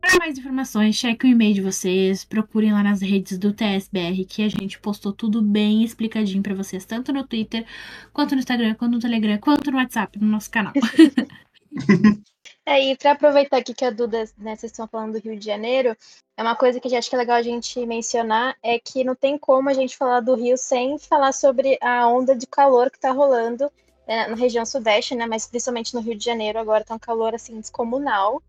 Para 0.02 0.18
mais 0.18 0.38
informações, 0.38 0.96
cheque 0.96 1.28
o 1.28 1.30
e-mail 1.30 1.54
de 1.54 1.62
vocês, 1.62 2.26
procurem 2.26 2.74
lá 2.74 2.82
nas 2.82 3.02
redes 3.02 3.38
do 3.38 3.54
TSBR 3.54 4.26
que 4.26 4.42
a 4.42 4.50
gente 4.50 4.80
postou 4.80 5.14
tudo 5.14 5.42
bem 5.42 5.84
explicadinho 5.84 6.42
para 6.42 6.56
vocês, 6.56 6.84
tanto 6.86 7.14
no 7.14 7.26
Twitter, 7.26 7.66
quanto 8.12 8.34
no 8.34 8.40
Instagram, 8.40 8.74
quanto 8.74 8.94
no 8.94 9.00
Telegram, 9.00 9.38
quanto 9.38 9.70
no 9.70 9.78
WhatsApp, 9.78 10.20
no 10.20 10.28
nosso 10.28 10.50
canal. 10.50 10.74
É, 12.66 12.80
e 12.80 12.96
para 12.96 13.12
aproveitar 13.12 13.58
aqui 13.58 13.74
que 13.74 13.84
a 13.84 13.90
Duda, 13.90 14.24
né, 14.38 14.56
vocês 14.56 14.72
estão 14.72 14.88
falando 14.88 15.14
do 15.14 15.20
Rio 15.20 15.38
de 15.38 15.44
Janeiro, 15.44 15.98
é 16.38 16.44
uma 16.44 16.56
coisa 16.56 16.80
que 16.80 16.96
acho 16.96 17.10
que 17.10 17.16
é 17.16 17.20
legal 17.20 17.38
a 17.38 17.42
gente 17.42 17.84
mencionar, 17.86 18.56
é 18.62 18.80
que 18.80 19.04
não 19.04 19.16
tem 19.16 19.38
como 19.38 19.68
a 19.68 19.74
gente 19.74 19.98
falar 19.98 20.20
do 20.20 20.36
Rio 20.36 20.56
sem 20.58 21.00
falar 21.00 21.32
sobre 21.32 21.78
a 21.82 22.08
onda 22.08 22.36
de 22.36 22.46
calor 22.46 22.92
que 22.92 22.98
está 22.98 23.12
rolando 23.12 23.72
né, 24.08 24.28
na 24.28 24.36
região 24.36 24.66
sudeste, 24.66 25.16
né, 25.16 25.26
mas 25.26 25.48
principalmente 25.48 25.94
no 25.96 26.02
Rio 26.02 26.16
de 26.16 26.24
Janeiro, 26.24 26.60
agora 26.60 26.84
tá 26.84 26.94
um 26.94 27.00
calor, 27.00 27.34
assim, 27.34 27.60
descomunal. 27.60 28.42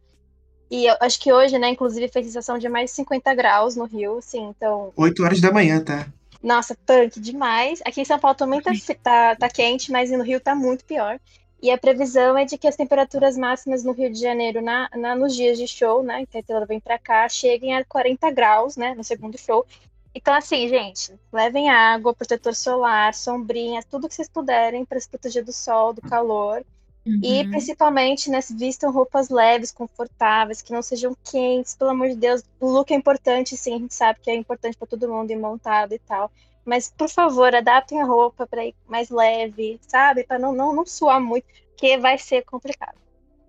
E 0.72 0.86
eu 0.86 0.96
acho 1.00 1.20
que 1.20 1.30
hoje, 1.30 1.58
né, 1.58 1.68
inclusive, 1.68 2.08
fez 2.08 2.24
sensação 2.24 2.56
de 2.56 2.66
mais 2.66 2.88
de 2.88 2.96
50 2.96 3.34
graus 3.34 3.76
no 3.76 3.84
Rio, 3.84 4.16
assim, 4.16 4.42
então... 4.44 4.90
8 4.96 5.22
horas 5.22 5.38
da 5.38 5.52
manhã, 5.52 5.84
tá? 5.84 6.06
Nossa, 6.42 6.74
punk 6.86 7.20
demais. 7.20 7.82
Aqui 7.84 8.00
em 8.00 8.06
São 8.06 8.18
Paulo 8.18 8.34
também 8.34 8.62
tá, 8.62 8.72
tá, 9.02 9.36
tá 9.36 9.48
quente, 9.50 9.92
mas 9.92 10.10
no 10.10 10.24
Rio 10.24 10.40
tá 10.40 10.54
muito 10.54 10.82
pior. 10.86 11.20
E 11.60 11.70
a 11.70 11.76
previsão 11.76 12.38
é 12.38 12.46
de 12.46 12.56
que 12.56 12.66
as 12.66 12.74
temperaturas 12.74 13.36
máximas 13.36 13.84
no 13.84 13.92
Rio 13.92 14.10
de 14.10 14.18
Janeiro, 14.18 14.62
na, 14.62 14.88
na 14.96 15.14
nos 15.14 15.36
dias 15.36 15.58
de 15.58 15.68
show, 15.68 16.02
né, 16.02 16.24
que 16.24 16.38
a 16.38 16.42
Taylor 16.42 16.66
vem 16.66 16.80
pra 16.80 16.98
cá, 16.98 17.28
cheguem 17.28 17.76
a 17.76 17.84
40 17.84 18.30
graus, 18.30 18.74
né, 18.74 18.94
no 18.94 19.04
segundo 19.04 19.36
show. 19.36 19.66
Então, 20.14 20.32
assim, 20.32 20.66
gente, 20.68 21.12
levem 21.30 21.68
água, 21.68 22.14
protetor 22.14 22.54
solar, 22.54 23.12
sombrinha, 23.12 23.82
tudo 23.90 24.08
que 24.08 24.14
vocês 24.14 24.28
puderem 24.28 24.86
para 24.86 24.98
se 24.98 25.08
proteger 25.08 25.44
do 25.44 25.52
sol, 25.52 25.92
do 25.92 26.00
calor. 26.00 26.64
Uhum. 27.04 27.20
E 27.22 27.44
principalmente, 27.48 28.30
né, 28.30 28.38
vistam 28.56 28.92
roupas 28.92 29.28
leves, 29.28 29.72
confortáveis, 29.72 30.62
que 30.62 30.72
não 30.72 30.82
sejam 30.82 31.16
quentes, 31.24 31.74
pelo 31.74 31.90
amor 31.90 32.08
de 32.08 32.16
Deus. 32.16 32.42
O 32.60 32.68
look 32.70 32.92
é 32.92 32.96
importante, 32.96 33.56
sim, 33.56 33.74
a 33.74 33.78
gente 33.78 33.94
sabe 33.94 34.20
que 34.22 34.30
é 34.30 34.36
importante 34.36 34.76
para 34.76 34.86
todo 34.86 35.08
mundo 35.08 35.30
ir 35.30 35.36
montado 35.36 35.92
e 35.94 35.98
tal. 35.98 36.30
Mas, 36.64 36.92
por 36.96 37.08
favor, 37.08 37.52
adaptem 37.54 38.00
a 38.00 38.04
roupa 38.04 38.46
para 38.46 38.64
ir 38.64 38.74
mais 38.86 39.10
leve, 39.10 39.80
sabe? 39.86 40.24
Para 40.24 40.38
não, 40.38 40.52
não, 40.54 40.72
não 40.72 40.86
suar 40.86 41.20
muito, 41.20 41.44
porque 41.70 41.98
vai 41.98 42.16
ser 42.18 42.44
complicado. 42.44 42.96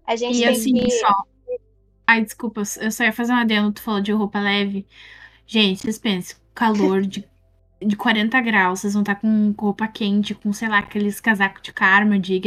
A 0.06 0.16
gente 0.16 0.38
E 0.38 0.42
tem 0.42 0.48
assim, 0.48 0.74
que. 0.74 0.90
só. 0.90 1.14
Ai, 2.08 2.24
desculpa, 2.24 2.64
eu 2.82 2.92
só 2.92 3.04
ia 3.04 3.14
fazer 3.14 3.34
um 3.34 3.38
adendo, 3.38 3.72
tu 3.72 3.82
falou 3.82 4.02
de 4.02 4.12
roupa 4.12 4.40
leve. 4.40 4.86
Gente, 5.46 5.82
vocês 5.82 6.00
pensem, 6.00 6.36
calor 6.54 7.02
de, 7.02 7.28
de 7.86 7.96
40 7.96 8.40
graus, 8.42 8.80
vocês 8.80 8.94
vão 8.94 9.02
estar 9.02 9.16
com 9.16 9.54
roupa 9.58 9.88
quente, 9.88 10.34
com, 10.34 10.52
sei 10.54 10.68
lá, 10.68 10.80
aqueles 10.80 11.20
casacos 11.20 11.62
de 11.62 11.72
Karma, 11.74 12.20
de 12.20 12.40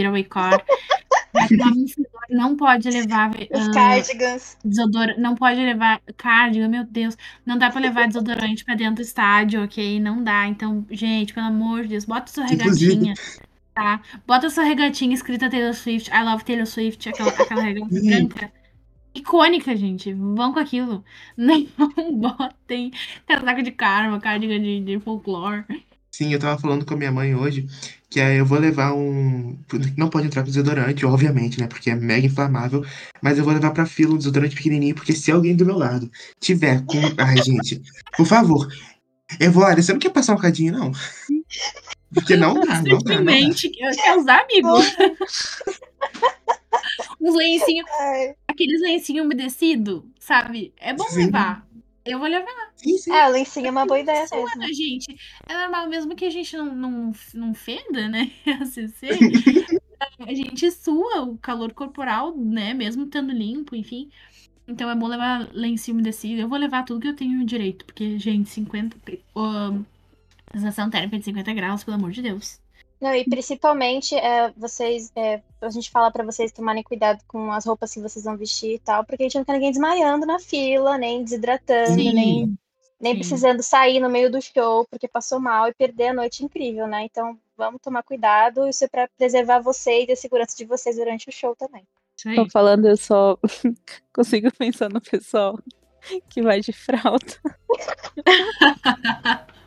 fedor, 1.49 1.75
não 2.31 2.57
pode 2.57 2.88
levar 2.88 3.31
Os 3.31 3.69
ah, 3.69 3.71
cardigans. 3.73 4.57
desodorante, 4.64 5.21
não 5.21 5.35
pode 5.35 5.61
levar 5.61 6.00
cardigan, 6.16 6.69
meu 6.69 6.85
Deus, 6.85 7.16
não 7.45 7.59
dá 7.59 7.71
pra 7.71 7.81
levar 7.81 8.07
desodorante 8.07 8.64
pra 8.64 8.75
dentro 8.75 8.97
do 8.97 9.02
estádio, 9.02 9.62
ok? 9.62 10.00
Não 10.00 10.23
dá. 10.23 10.47
Então, 10.47 10.85
gente, 10.90 11.35
pelo 11.35 11.47
amor 11.47 11.83
de 11.83 11.88
Deus, 11.88 12.05
bota 12.05 12.31
sua 12.31 12.47
regatinha, 12.47 13.14
tá? 13.75 14.00
Bota 14.26 14.50
sua 14.50 14.64
regatinha 14.64 15.14
escrita 15.14 15.50
Taylor 15.50 15.75
Swift, 15.75 16.11
I 16.11 16.23
love 16.23 16.45
Taylor 16.45 16.66
Swift, 16.66 17.09
aquela, 17.09 17.31
aquela 17.31 17.62
regata 17.62 17.87
branca. 17.90 18.52
Icônica, 19.17 19.75
gente. 19.77 20.13
Vão 20.13 20.53
com 20.53 20.59
aquilo. 20.59 21.05
Não 21.37 21.67
botem 22.15 22.93
casaco 23.27 23.63
de 23.63 23.71
karma, 23.73 24.21
cardigan 24.21 24.61
de, 24.61 24.81
de 24.81 25.01
folclore. 25.01 25.65
Sim, 26.11 26.33
eu 26.33 26.39
tava 26.39 26.59
falando 26.59 26.85
com 26.85 26.95
a 26.95 26.97
minha 26.97 27.13
mãe 27.13 27.35
hoje 27.35 27.67
que 28.17 28.21
aí 28.21 28.39
eu 28.39 28.47
vou 28.47 28.59
levar 28.59 28.95
um. 28.95 29.59
Não 29.97 30.09
pode 30.09 30.27
entrar 30.27 30.43
com 30.43 30.49
desodorante, 30.49 31.05
obviamente, 31.05 31.61
né? 31.61 31.67
Porque 31.67 31.91
é 31.91 31.95
mega 31.95 32.27
inflamável. 32.27 32.83
Mas 33.21 33.37
eu 33.37 33.45
vou 33.45 33.53
levar 33.53 33.73
pra 33.73 33.85
fila 33.85 34.15
um 34.15 34.17
desodorante 34.17 34.57
pequenininho, 34.57 34.95
porque 34.95 35.13
se 35.13 35.31
alguém 35.31 35.55
do 35.55 35.67
meu 35.67 35.77
lado 35.77 36.11
tiver 36.41 36.83
com. 36.87 36.99
Ai, 37.19 37.37
gente, 37.43 37.83
por 38.17 38.27
favor. 38.27 38.73
Eu 39.39 39.53
vou, 39.53 39.65
olha, 39.65 39.83
você 39.83 39.93
não 39.93 39.99
quer 39.99 40.09
passar 40.11 40.35
um 40.35 40.39
cadinho, 40.39 40.73
não? 40.73 40.93
Porque 42.15 42.37
não 42.37 42.55
dá, 42.55 42.81
não 42.81 42.99
dá. 42.99 43.15
Simplesmente 43.15 43.69
quer 43.69 44.17
usar, 44.17 44.41
amigo. 44.41 44.69
Uns 47.21 47.35
lencinhos, 47.35 47.87
Ai. 48.01 48.35
Aqueles 48.57 48.81
lencinhos 48.81 49.25
umedecidos, 49.25 50.03
sabe? 50.19 50.73
É 50.79 50.93
bom 50.95 51.05
Sim. 51.05 51.27
levar. 51.27 51.67
Eu 52.05 52.19
vou 52.19 52.29
levar. 52.29 52.73
Sim, 52.77 52.97
sim. 52.99 53.13
É, 53.13 53.29
o 53.29 53.33
lencinho 53.33 53.67
é 53.67 53.71
uma 53.71 53.85
boa 53.85 53.99
ideia 53.99 54.27
Suando, 54.27 54.59
mesmo. 54.59 54.75
gente. 54.75 55.17
É 55.49 55.55
normal, 55.55 55.89
mesmo 55.89 56.15
que 56.15 56.25
a 56.25 56.31
gente 56.31 56.57
não, 56.57 56.75
não, 56.75 57.13
não 57.35 57.55
feda, 57.55 58.09
né? 58.09 58.31
A 58.61 58.65
CC, 58.65 59.09
a 60.21 60.35
gente 60.35 60.71
sua 60.71 61.23
o 61.23 61.37
calor 61.39 61.73
corporal, 61.75 62.37
né? 62.37 62.73
Mesmo 62.75 63.05
estando 63.05 63.33
limpo, 63.33 63.75
enfim. 63.75 64.09
Então 64.69 64.89
é 64.89 64.95
bom 64.95 65.07
levar 65.07 65.49
lencinho 65.53 65.97
umedecido. 65.97 66.41
Eu 66.41 66.49
vou 66.49 66.59
levar 66.59 66.85
tudo 66.85 67.01
que 67.01 67.09
eu 67.09 67.17
tenho 67.17 67.45
direito, 67.45 67.85
porque, 67.85 68.19
gente, 68.19 68.49
50. 68.51 68.97
Uh, 69.35 69.85
sensação 70.53 70.89
térmica 70.89 71.19
de 71.19 71.25
50 71.25 71.53
graus, 71.55 71.85
pelo 71.85 71.97
amor 71.97 72.13
de 72.13 72.23
Deus. 72.23 72.61
Não, 73.00 73.15
e 73.15 73.25
principalmente, 73.25 74.15
é, 74.15 74.50
vocês, 74.57 75.12
é, 75.15 75.43
a 75.61 75.69
gente 75.71 75.91
fala 75.91 76.11
pra 76.11 76.25
vocês 76.25 76.50
tomarem 76.50 76.83
cuidado 76.83 77.23
com 77.29 77.53
as 77.53 77.67
roupas 77.67 77.93
que 77.93 78.00
vocês 78.00 78.25
vão 78.25 78.37
vestir 78.37 78.75
e 78.75 78.79
tal, 78.79 79.05
porque 79.05 79.23
a 79.23 79.26
gente 79.26 79.37
não 79.37 79.45
quer 79.45 79.53
ninguém 79.53 79.71
desmaiando 79.71 80.25
na 80.25 80.38
fila, 80.38 80.97
nem 80.97 81.23
desidratando, 81.23 81.95
Sim. 81.95 82.12
nem, 82.15 82.59
nem 82.99 83.12
Sim. 83.12 83.19
precisando 83.19 83.62
sair 83.62 84.00
no 84.00 84.09
meio 84.09 84.31
do 84.31 84.41
show 84.41 84.87
porque 84.91 85.07
passou 85.07 85.38
mal 85.38 85.69
e 85.69 85.75
perder 85.75 86.09
a 86.09 86.15
noite 86.15 86.43
incrível, 86.43 86.87
né? 86.87 87.05
Então, 87.05 87.38
vamos 87.57 87.83
tomar 87.83 88.03
cuidado, 88.03 88.67
isso 88.67 88.85
é 88.85 88.88
pra 88.88 89.09
preservar 89.17 89.61
vocês 89.61 90.09
e 90.09 90.12
a 90.12 90.17
segurança 90.17 90.57
de 90.57 90.65
vocês 90.65 90.97
durante 90.97 91.29
o 91.29 91.33
show 91.33 91.55
também. 91.55 91.87
Tô 92.35 92.49
falando, 92.50 92.88
eu 92.88 92.97
só 92.97 93.38
consigo 94.11 94.50
pensar 94.57 94.88
no 94.88 95.03
pessoal 95.03 95.59
que 96.31 96.41
vai 96.41 96.61
de 96.61 96.73
fralda. 96.73 97.26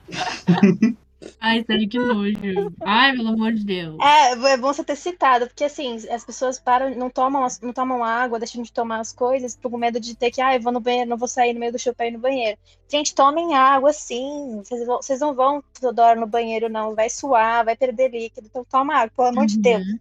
Ai, 1.41 1.63
sério, 1.63 1.87
que 1.87 1.97
nojo. 1.97 2.75
Ai, 2.85 3.13
pelo 3.15 3.29
amor 3.29 3.53
de 3.53 3.63
Deus. 3.63 3.97
É, 4.01 4.31
é 4.33 4.57
bom 4.57 4.73
você 4.73 4.83
ter 4.83 4.95
citado, 4.97 5.47
porque 5.47 5.63
assim, 5.63 5.95
as 6.09 6.25
pessoas 6.25 6.59
param, 6.59 6.93
não 6.95 7.09
tomam, 7.09 7.47
não 7.61 7.71
tomam 7.73 8.03
água, 8.03 8.39
deixam 8.39 8.61
de 8.61 8.71
tomar 8.73 8.99
as 8.99 9.13
coisas 9.13 9.55
por 9.55 9.77
medo 9.77 9.99
de 9.99 10.15
ter 10.15 10.31
que, 10.31 10.41
ah, 10.41 10.55
eu 10.55 10.61
vou 10.61 10.73
no 10.73 10.81
banheiro, 10.81 11.09
não 11.09 11.17
vou 11.17 11.27
sair 11.29 11.53
no 11.53 11.59
meio 11.59 11.71
do 11.71 11.79
show 11.79 11.93
pra 11.95 12.07
ir 12.07 12.11
no 12.11 12.19
banheiro. 12.19 12.57
Gente, 12.89 13.15
tomem 13.15 13.55
água 13.55 13.93
sim. 13.93 14.57
Vocês, 14.63 14.85
vão- 14.85 15.01
vocês 15.01 15.19
não 15.21 15.33
vão 15.33 15.63
toda 15.79 16.03
hora 16.05 16.19
no 16.19 16.27
banheiro, 16.27 16.67
não. 16.69 16.93
Vai 16.95 17.09
suar, 17.09 17.63
vai 17.63 17.75
perder 17.77 18.09
líquido. 18.11 18.47
Então 18.47 18.65
toma 18.65 18.95
água, 18.95 19.11
pelo 19.15 19.27
amor 19.29 19.45
de 19.45 19.57
Deus. 19.59 19.83
Uhum. 19.87 19.99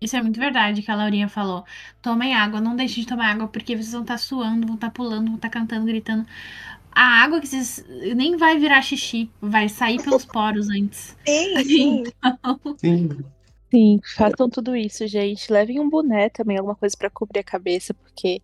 Isso 0.00 0.16
é 0.16 0.22
muito 0.22 0.40
verdade 0.40 0.82
que 0.82 0.90
a 0.90 0.96
Laurinha 0.96 1.28
falou. 1.28 1.64
Tomem 2.02 2.34
água, 2.34 2.60
não 2.60 2.74
deixem 2.74 3.02
de 3.02 3.08
tomar 3.08 3.30
água, 3.30 3.46
porque 3.48 3.76
vocês 3.76 3.92
vão 3.92 4.02
estar 4.02 4.18
suando, 4.18 4.66
vão 4.66 4.74
estar 4.74 4.90
pulando, 4.90 5.26
vão 5.26 5.36
estar 5.36 5.48
cantando, 5.50 5.86
gritando. 5.86 6.26
A 6.98 7.22
água 7.22 7.40
que 7.40 7.46
vocês. 7.46 7.84
nem 8.16 8.36
vai 8.36 8.58
virar 8.58 8.82
xixi, 8.82 9.30
vai 9.40 9.68
sair 9.68 10.02
pelos 10.02 10.24
poros 10.26 10.68
antes. 10.68 11.16
Sim, 11.24 11.62
sim. 11.62 12.04
Sim. 12.76 13.08
Sim, 13.70 14.00
façam 14.16 14.50
tudo 14.50 14.74
isso, 14.74 15.06
gente. 15.06 15.52
Levem 15.52 15.78
um 15.78 15.88
boné 15.88 16.28
também, 16.28 16.56
alguma 16.56 16.74
coisa 16.74 16.96
pra 16.98 17.08
cobrir 17.08 17.38
a 17.38 17.44
cabeça, 17.44 17.94
porque 17.94 18.42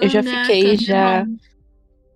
eu 0.00 0.08
já 0.08 0.20
Manga, 0.20 0.46
fiquei 0.46 0.76
já. 0.76 1.20
cabelão. 1.20 1.36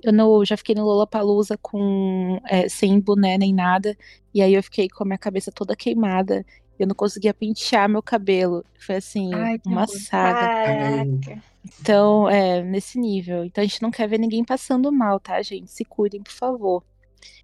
Eu 0.02 0.12
não, 0.12 0.44
já 0.44 0.56
fiquei 0.56 0.74
no 0.74 0.84
Lollapalooza 0.84 1.56
com 1.56 2.40
é, 2.48 2.68
sem 2.68 2.98
boné 2.98 3.38
nem 3.38 3.54
nada, 3.54 3.96
e 4.34 4.42
aí 4.42 4.54
eu 4.54 4.62
fiquei 4.64 4.88
com 4.88 5.04
a 5.04 5.06
minha 5.06 5.18
cabeça 5.18 5.52
toda 5.52 5.76
queimada. 5.76 6.44
Eu 6.76 6.88
não 6.88 6.96
conseguia 6.96 7.32
pentear 7.32 7.88
meu 7.88 8.02
cabelo. 8.02 8.64
Foi 8.76 8.96
assim, 8.96 9.32
Ai, 9.32 9.60
uma 9.64 9.86
saga. 9.86 10.48
Caraca. 10.64 11.42
Então, 11.80 12.28
é, 12.28 12.62
nesse 12.62 12.98
nível. 12.98 13.44
Então 13.44 13.62
a 13.62 13.66
gente 13.66 13.82
não 13.82 13.90
quer 13.90 14.08
ver 14.08 14.18
ninguém 14.18 14.44
passando 14.44 14.92
mal, 14.92 15.18
tá, 15.18 15.40
gente? 15.42 15.70
Se 15.70 15.84
cuidem, 15.84 16.22
por 16.22 16.32
favor. 16.32 16.84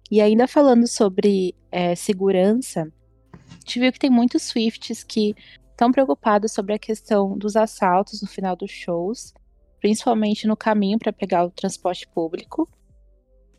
E 0.09 0.21
ainda 0.21 0.47
falando 0.47 0.87
sobre 0.87 1.55
é, 1.71 1.95
segurança, 1.95 2.91
a 3.33 3.55
gente 3.55 3.79
viu 3.79 3.91
que 3.91 3.99
tem 3.99 4.09
muitos 4.09 4.43
Swifts 4.43 5.03
que 5.03 5.35
estão 5.71 5.91
preocupados 5.91 6.51
sobre 6.51 6.73
a 6.73 6.79
questão 6.79 7.37
dos 7.37 7.55
assaltos 7.55 8.21
no 8.21 8.27
final 8.27 8.55
dos 8.55 8.71
shows, 8.71 9.33
principalmente 9.79 10.47
no 10.47 10.55
caminho 10.55 10.99
para 10.99 11.11
pegar 11.11 11.45
o 11.45 11.51
transporte 11.51 12.07
público. 12.07 12.69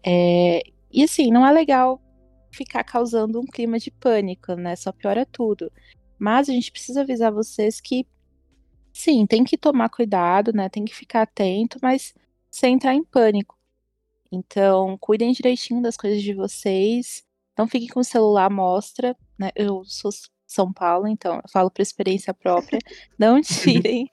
É, 0.02 0.62
e 0.90 1.02
assim, 1.02 1.30
não 1.30 1.46
é 1.46 1.52
legal 1.52 2.00
ficar 2.52 2.84
causando 2.84 3.40
um 3.40 3.46
clima 3.46 3.78
de 3.78 3.90
pânico, 3.90 4.54
né? 4.54 4.76
Só 4.76 4.92
piora 4.92 5.26
tudo. 5.26 5.70
Mas 6.18 6.48
a 6.48 6.52
gente 6.52 6.70
precisa 6.70 7.00
avisar 7.00 7.32
vocês 7.32 7.80
que 7.80 8.06
sim, 8.94 9.26
tem 9.26 9.42
que 9.44 9.58
tomar 9.58 9.90
cuidado, 9.90 10.52
né? 10.52 10.68
Tem 10.68 10.84
que 10.84 10.94
ficar 10.94 11.22
atento, 11.22 11.78
mas 11.82 12.14
sem 12.48 12.74
entrar 12.74 12.94
em 12.94 13.04
pânico. 13.04 13.58
Então, 14.30 14.96
cuidem 14.98 15.32
direitinho 15.32 15.82
das 15.82 15.96
coisas 15.96 16.22
de 16.22 16.32
vocês. 16.32 17.24
Não 17.58 17.66
fiquem 17.66 17.88
com 17.88 18.00
o 18.00 18.04
celular 18.04 18.46
à 18.46 18.50
mostra, 18.50 19.16
né? 19.38 19.50
Eu 19.56 19.84
sou 19.84 20.12
São 20.46 20.72
Paulo, 20.72 21.08
então 21.08 21.34
eu 21.36 21.50
falo 21.50 21.70
por 21.70 21.82
experiência 21.82 22.32
própria. 22.32 22.78
Não 23.18 23.40
tirem, 23.40 24.08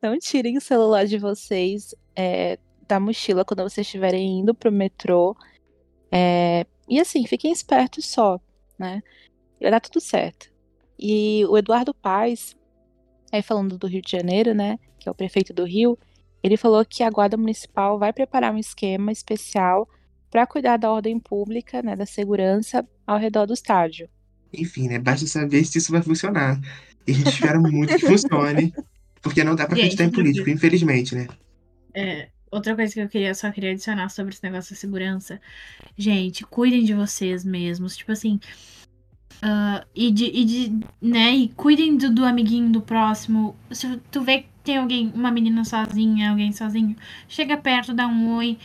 não 0.00 0.18
tirem 0.18 0.56
o 0.56 0.60
celular 0.60 1.06
de 1.06 1.18
vocês 1.18 1.94
é, 2.16 2.58
da 2.86 2.98
mochila 2.98 3.44
quando 3.44 3.62
vocês 3.62 3.86
estiverem 3.86 4.40
indo 4.40 4.54
pro 4.54 4.72
metrô. 4.72 5.36
É, 6.10 6.66
e 6.88 6.98
assim, 7.00 7.26
fiquem 7.26 7.52
espertos 7.52 8.06
só, 8.06 8.40
né? 8.78 9.02
Vai 9.60 9.70
dar 9.70 9.80
tudo 9.80 10.00
certo. 10.00 10.50
E 10.98 11.44
o 11.46 11.56
Eduardo 11.58 11.92
Paes, 11.94 12.56
aí 13.32 13.42
falando 13.42 13.78
do 13.78 13.86
Rio 13.86 14.02
de 14.02 14.10
Janeiro, 14.10 14.54
né? 14.54 14.78
Que 14.98 15.08
é 15.08 15.12
o 15.12 15.14
prefeito 15.14 15.52
do 15.52 15.64
Rio, 15.64 15.98
ele 16.42 16.56
falou 16.56 16.84
que 16.84 17.02
a 17.02 17.10
Guarda 17.10 17.36
Municipal 17.36 17.98
vai 17.98 18.12
preparar 18.12 18.52
um 18.54 18.58
esquema 18.58 19.10
especial 19.10 19.88
para 20.30 20.46
cuidar 20.46 20.76
da 20.76 20.90
ordem 20.90 21.18
pública, 21.18 21.82
né, 21.82 21.96
da 21.96 22.06
segurança 22.06 22.86
ao 23.06 23.18
redor 23.18 23.46
do 23.46 23.54
estádio. 23.54 24.08
Enfim, 24.52 24.88
né? 24.88 24.98
Basta 24.98 25.26
saber 25.26 25.64
se 25.64 25.78
isso 25.78 25.92
vai 25.92 26.02
funcionar. 26.02 26.60
E 27.06 27.12
a 27.12 27.14
gente 27.14 27.28
espera 27.28 27.58
muito 27.60 27.94
que 27.96 28.06
funcione. 28.06 28.72
Porque 29.20 29.42
não 29.42 29.56
dá 29.56 29.66
pra 29.66 29.76
Gente, 29.76 29.94
acreditar 29.94 30.04
em 30.04 30.10
político, 30.10 30.48
infelizmente, 30.48 31.14
né? 31.14 31.26
É, 31.94 32.28
outra 32.50 32.74
coisa 32.74 32.94
que 32.94 33.00
eu 33.00 33.08
queria, 33.08 33.34
só 33.34 33.50
queria 33.50 33.72
adicionar 33.72 34.08
sobre 34.10 34.32
esse 34.32 34.42
negócio 34.42 34.74
da 34.74 34.80
segurança. 34.80 35.40
Gente, 35.96 36.44
cuidem 36.44 36.84
de 36.84 36.94
vocês 36.94 37.44
mesmos. 37.44 37.96
Tipo 37.96 38.12
assim. 38.12 38.38
Ah, 39.42 39.84
e, 39.94 40.10
de, 40.10 40.24
e 40.26 40.44
de. 40.44 40.80
né? 41.00 41.34
E 41.34 41.48
cuidem 41.50 41.96
do, 41.96 42.10
do 42.12 42.24
amiguinho 42.24 42.70
do 42.72 42.80
próximo. 42.82 43.56
Se 43.70 43.96
tu 44.10 44.20
vê 44.22 44.42
que 44.42 44.48
tem 44.64 44.78
alguém, 44.78 45.12
uma 45.14 45.30
menina 45.30 45.64
sozinha, 45.64 46.30
alguém 46.30 46.52
sozinho, 46.52 46.96
chega 47.28 47.56
perto, 47.56 47.94
dá 47.94 48.06
um 48.06 48.34
oi. 48.36 48.58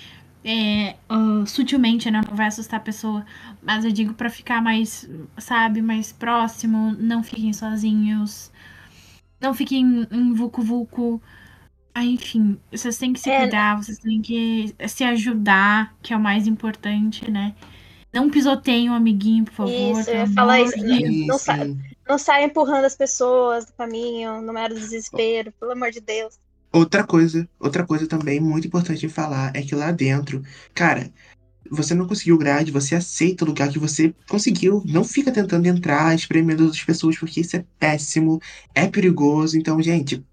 É, 0.46 0.98
ah, 1.10 1.44
sutilmente, 1.48 2.10
né? 2.12 2.22
Não 2.28 2.36
vai 2.36 2.48
assustar 2.48 2.80
a 2.80 2.84
pessoa. 2.84 3.26
Mas 3.62 3.86
eu 3.86 3.92
digo 3.92 4.14
pra 4.14 4.30
ficar 4.30 4.62
mais, 4.62 5.10
sabe, 5.38 5.82
mais 5.82 6.12
próximo. 6.12 6.96
Não 7.00 7.24
fiquem 7.24 7.54
sozinhos. 7.54 8.52
Não 9.42 9.54
fiquem 9.54 10.08
em 10.12 10.34
vucu-vucu. 10.34 11.22
Ah, 11.96 12.06
enfim, 12.06 12.60
vocês 12.72 12.98
têm 12.98 13.14
que 13.14 13.20
se 13.20 13.30
É. 13.30 13.40
cuidar, 13.42 13.78
vocês 13.78 14.00
têm 14.00 14.22
que 14.22 14.76
se 14.88 15.04
ajudar, 15.04 15.96
que 16.02 16.14
é 16.14 16.18
o 16.18 16.20
mais 16.20 16.48
importante, 16.48 17.30
né? 17.32 17.56
Não 18.14 18.30
pisoteiem 18.30 18.90
o 18.90 18.94
amiguinho, 18.94 19.46
por 19.46 19.54
favor. 19.54 19.72
Isso, 20.00 20.10
eu 20.10 20.16
ia 20.16 20.24
pelo 20.24 20.34
falar 20.36 20.56
amor 20.56 20.68
isso. 20.68 20.78
de 20.78 20.84
Não- 20.84 20.98
Deus. 21.00 21.28
não 21.28 21.38
sa-. 21.40 21.68
Não 22.08 22.18
saia 22.18 22.46
empurrando 22.46 22.86
as 22.86 22.96
pessoas 22.96 23.66
do 23.66 23.74
caminho, 23.74 24.42
no 24.42 24.52
mero 24.54 24.76
desespero, 24.76 25.52
pelo 25.60 25.72
amor 25.72 25.90
de 25.90 26.02
Deus. 26.02 26.38
Outra 26.72 27.04
coisa, 27.04 27.48
outra 27.60 27.86
coisa 27.86 28.08
também 28.08 28.40
muito 28.40 28.68
importante 28.68 29.06
em 29.06 29.10
falar 29.10 29.52
é 29.56 29.62
que 29.62 29.74
lá 29.76 29.92
dentro, 29.92 30.44
cara, 30.74 31.10
você 31.72 31.94
não 31.96 32.08
conseguiu 32.08 32.38
grade, 32.38 32.72
você 32.72 32.94
aceita 32.96 33.46
o 33.46 33.48
lugar 33.48 33.70
que 33.70 33.80
você 33.80 34.14
conseguiu. 34.28 34.84
Não 34.86 35.04
fica 35.04 35.32
tentando 35.32 35.66
entrar, 35.68 36.14
espremendo 36.14 36.66
outras 36.66 36.84
pessoas, 36.84 37.18
porque 37.18 37.40
isso 37.42 37.56
é 37.56 37.64
péssimo, 37.80 38.42
é 38.76 38.88
perigoso. 38.88 39.58
Então, 39.58 39.82
gente, 39.82 40.24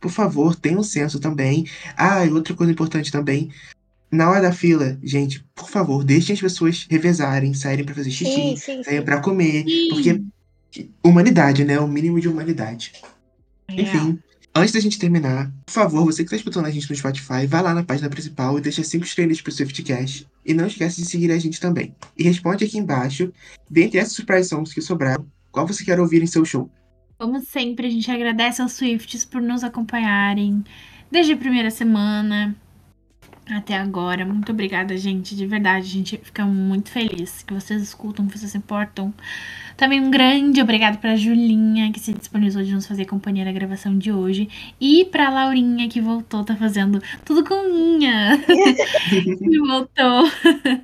por 0.00 0.10
favor, 0.10 0.54
tenham 0.54 0.80
um 0.80 0.84
senso 0.84 1.18
também. 1.18 1.64
Ah, 1.96 2.26
e 2.26 2.30
outra 2.30 2.54
coisa 2.54 2.70
importante 2.72 3.10
também. 3.10 3.50
Na 4.12 4.28
hora 4.28 4.42
da 4.42 4.52
fila, 4.52 4.98
gente, 5.02 5.42
por 5.54 5.70
favor, 5.70 6.04
deixem 6.04 6.34
as 6.34 6.40
pessoas 6.40 6.86
revezarem, 6.90 7.54
saírem 7.54 7.82
pra 7.82 7.94
fazer 7.94 8.10
xixi, 8.10 8.56
sim, 8.58 8.82
saírem 8.82 9.02
pra 9.02 9.20
comer, 9.22 9.64
Sim. 9.66 9.88
porque 9.88 10.22
humanidade, 11.02 11.64
né? 11.64 11.80
O 11.80 11.88
mínimo 11.88 12.20
de 12.20 12.28
humanidade. 12.28 12.92
É. 13.68 13.80
Enfim, 13.80 14.18
antes 14.54 14.72
da 14.72 14.80
gente 14.80 14.98
terminar, 14.98 15.50
por 15.64 15.72
favor, 15.72 16.04
você 16.04 16.24
que 16.24 16.28
tá 16.28 16.36
escutando 16.36 16.66
a 16.66 16.70
gente 16.70 16.90
no 16.90 16.94
Spotify, 16.94 17.46
vai 17.46 17.62
lá 17.62 17.72
na 17.72 17.84
página 17.84 18.10
principal 18.10 18.58
e 18.58 18.60
deixa 18.60 18.84
cinco 18.84 19.06
estrelas 19.06 19.40
pro 19.40 19.50
Swiftcast. 19.50 20.28
E 20.44 20.52
não 20.52 20.66
esquece 20.66 21.00
de 21.00 21.06
seguir 21.06 21.30
a 21.30 21.38
gente 21.38 21.58
também. 21.58 21.94
E 22.14 22.22
responde 22.22 22.66
aqui 22.66 22.76
embaixo, 22.76 23.32
dentre 23.70 23.98
essas 23.98 24.12
surprise 24.12 24.50
songs 24.50 24.74
que 24.74 24.82
sobraram, 24.82 25.24
qual 25.50 25.66
você 25.66 25.82
quer 25.86 25.98
ouvir 25.98 26.22
em 26.22 26.26
seu 26.26 26.44
show. 26.44 26.70
Como 27.16 27.40
sempre, 27.40 27.86
a 27.86 27.90
gente 27.90 28.10
agradece 28.10 28.60
aos 28.60 28.72
Swifts 28.72 29.24
por 29.24 29.40
nos 29.40 29.64
acompanharem 29.64 30.62
desde 31.10 31.32
a 31.32 31.36
primeira 31.36 31.70
semana 31.70 32.54
até 33.48 33.76
agora. 33.76 34.24
Muito 34.24 34.52
obrigada, 34.52 34.96
gente. 34.96 35.34
De 35.34 35.46
verdade, 35.46 35.86
a 35.86 35.90
gente 35.90 36.16
fica 36.18 36.44
muito 36.44 36.90
feliz 36.90 37.42
que 37.42 37.52
vocês 37.52 37.82
escutam, 37.82 38.26
que 38.26 38.38
vocês 38.38 38.50
se 38.50 38.58
importam. 38.58 39.12
Também 39.76 40.00
um 40.00 40.10
grande 40.10 40.60
obrigado 40.60 40.98
pra 40.98 41.16
Julinha, 41.16 41.90
que 41.92 41.98
se 41.98 42.12
disponibilizou 42.12 42.62
de 42.62 42.74
nos 42.74 42.86
fazer 42.86 43.06
companhia 43.06 43.44
na 43.44 43.52
gravação 43.52 43.98
de 43.98 44.12
hoje. 44.12 44.48
E 44.80 45.04
pra 45.06 45.30
Laurinha, 45.30 45.88
que 45.88 46.00
voltou, 46.00 46.44
tá 46.44 46.54
fazendo 46.54 47.02
tudo 47.24 47.44
com 47.44 47.54
unha. 47.54 48.38
que 48.38 49.58
voltou. 49.66 50.30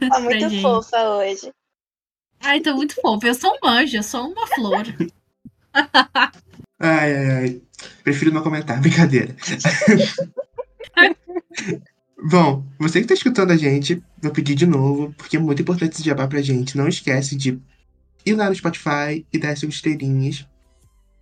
Tá 0.08 0.20
muito 0.20 0.48
gente. 0.48 0.62
fofa 0.62 0.96
hoje. 1.10 1.50
Ai, 2.40 2.60
tô 2.60 2.74
muito 2.74 2.94
fofa. 3.00 3.26
Eu 3.26 3.34
sou 3.34 3.52
um 3.62 3.68
anjo, 3.68 3.96
eu 3.96 4.02
sou 4.02 4.32
uma 4.32 4.46
flor. 4.46 4.84
Ai, 6.80 7.16
ai, 7.16 7.30
ai. 7.30 7.62
Prefiro 8.02 8.32
não 8.32 8.42
comentar, 8.42 8.80
brincadeira. 8.80 9.36
Bom, 12.20 12.66
você 12.78 13.00
que 13.00 13.06
tá 13.06 13.14
escutando 13.14 13.52
a 13.52 13.56
gente, 13.56 14.02
vou 14.20 14.32
pedir 14.32 14.56
de 14.56 14.66
novo, 14.66 15.14
porque 15.16 15.36
é 15.36 15.40
muito 15.40 15.62
importante 15.62 15.92
esse 15.92 16.02
jabá 16.02 16.26
pra 16.26 16.42
gente. 16.42 16.76
Não 16.76 16.88
esquece 16.88 17.36
de 17.36 17.60
ir 18.26 18.34
lá 18.34 18.48
no 18.48 18.54
Spotify 18.56 19.24
e 19.32 19.38
dar 19.38 19.56
cinco 19.56 19.72
estrelinhas. 19.72 20.44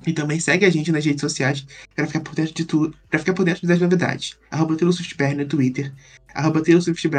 E 0.07 0.13
também 0.13 0.41
segue 0.41 0.65
a 0.65 0.71
gente 0.71 0.91
nas 0.91 1.05
redes 1.05 1.21
sociais 1.21 1.67
para 1.95 2.07
ficar 2.07 2.21
por 2.21 2.35
dentro 2.35 2.55
de 2.55 2.65
tudo, 2.65 2.97
para 3.11 3.19
ficar 3.19 3.35
por 3.35 3.45
dentro 3.45 3.67
das 3.67 3.79
novidades. 3.79 4.39
Arroba 4.51 4.75
no 4.75 5.47
Twitter, 5.47 5.93
arroba 6.35 6.63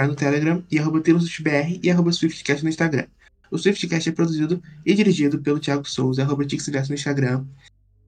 no 0.07 0.15
Telegram 0.15 0.63
e 0.71 0.79
arroba 0.79 1.01
e 1.81 1.91
arroba 1.91 2.11
SwiftCast 2.11 2.63
no 2.63 2.69
Instagram. 2.69 3.05
O 3.51 3.57
SwiftCast 3.57 4.09
é 4.09 4.11
produzido 4.11 4.61
e 4.85 4.93
dirigido 4.95 5.39
pelo 5.39 5.59
Thiago 5.59 5.87
Souza, 5.87 6.23
arroba 6.23 6.43
no 6.43 6.95
Instagram. 6.95 7.45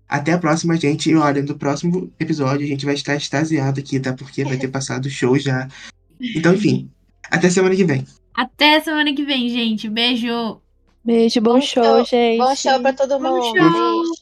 Até 0.10 0.34
a 0.34 0.40
próxima, 0.40 0.76
gente. 0.76 1.12
E 1.12 1.16
olha, 1.16 1.44
no 1.44 1.56
próximo 1.56 2.12
episódio 2.20 2.66
a 2.66 2.68
gente 2.68 2.84
vai 2.84 2.96
estar 2.96 3.16
extasiado 3.16 3.80
aqui, 3.80 4.00
tá? 4.00 4.12
Porque 4.14 4.44
vai 4.44 4.58
ter 4.58 4.68
passado 4.68 5.06
o 5.06 5.10
show 5.10 5.38
já. 5.38 5.68
Então, 6.36 6.56
enfim. 6.56 6.90
Até 7.30 7.50
semana 7.50 7.76
que 7.76 7.86
vem. 7.86 8.04
Até 8.34 8.80
semana 8.80 9.14
que 9.14 9.24
vem, 9.24 9.48
gente. 9.50 9.88
Beijo. 9.88 10.60
Beijo, 11.06 11.40
bom, 11.42 11.54
Bom 11.54 11.62
show, 11.62 11.84
show. 11.84 12.06
gente. 12.06 12.40
Bom 12.40 12.56
show 12.56 12.82
pra 12.82 12.94
todo 12.94 13.20
Bom 13.20 13.38
mundo. 13.38 14.16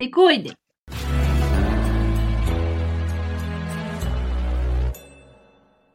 Se 0.00 0.08
cuidem. 0.10 0.52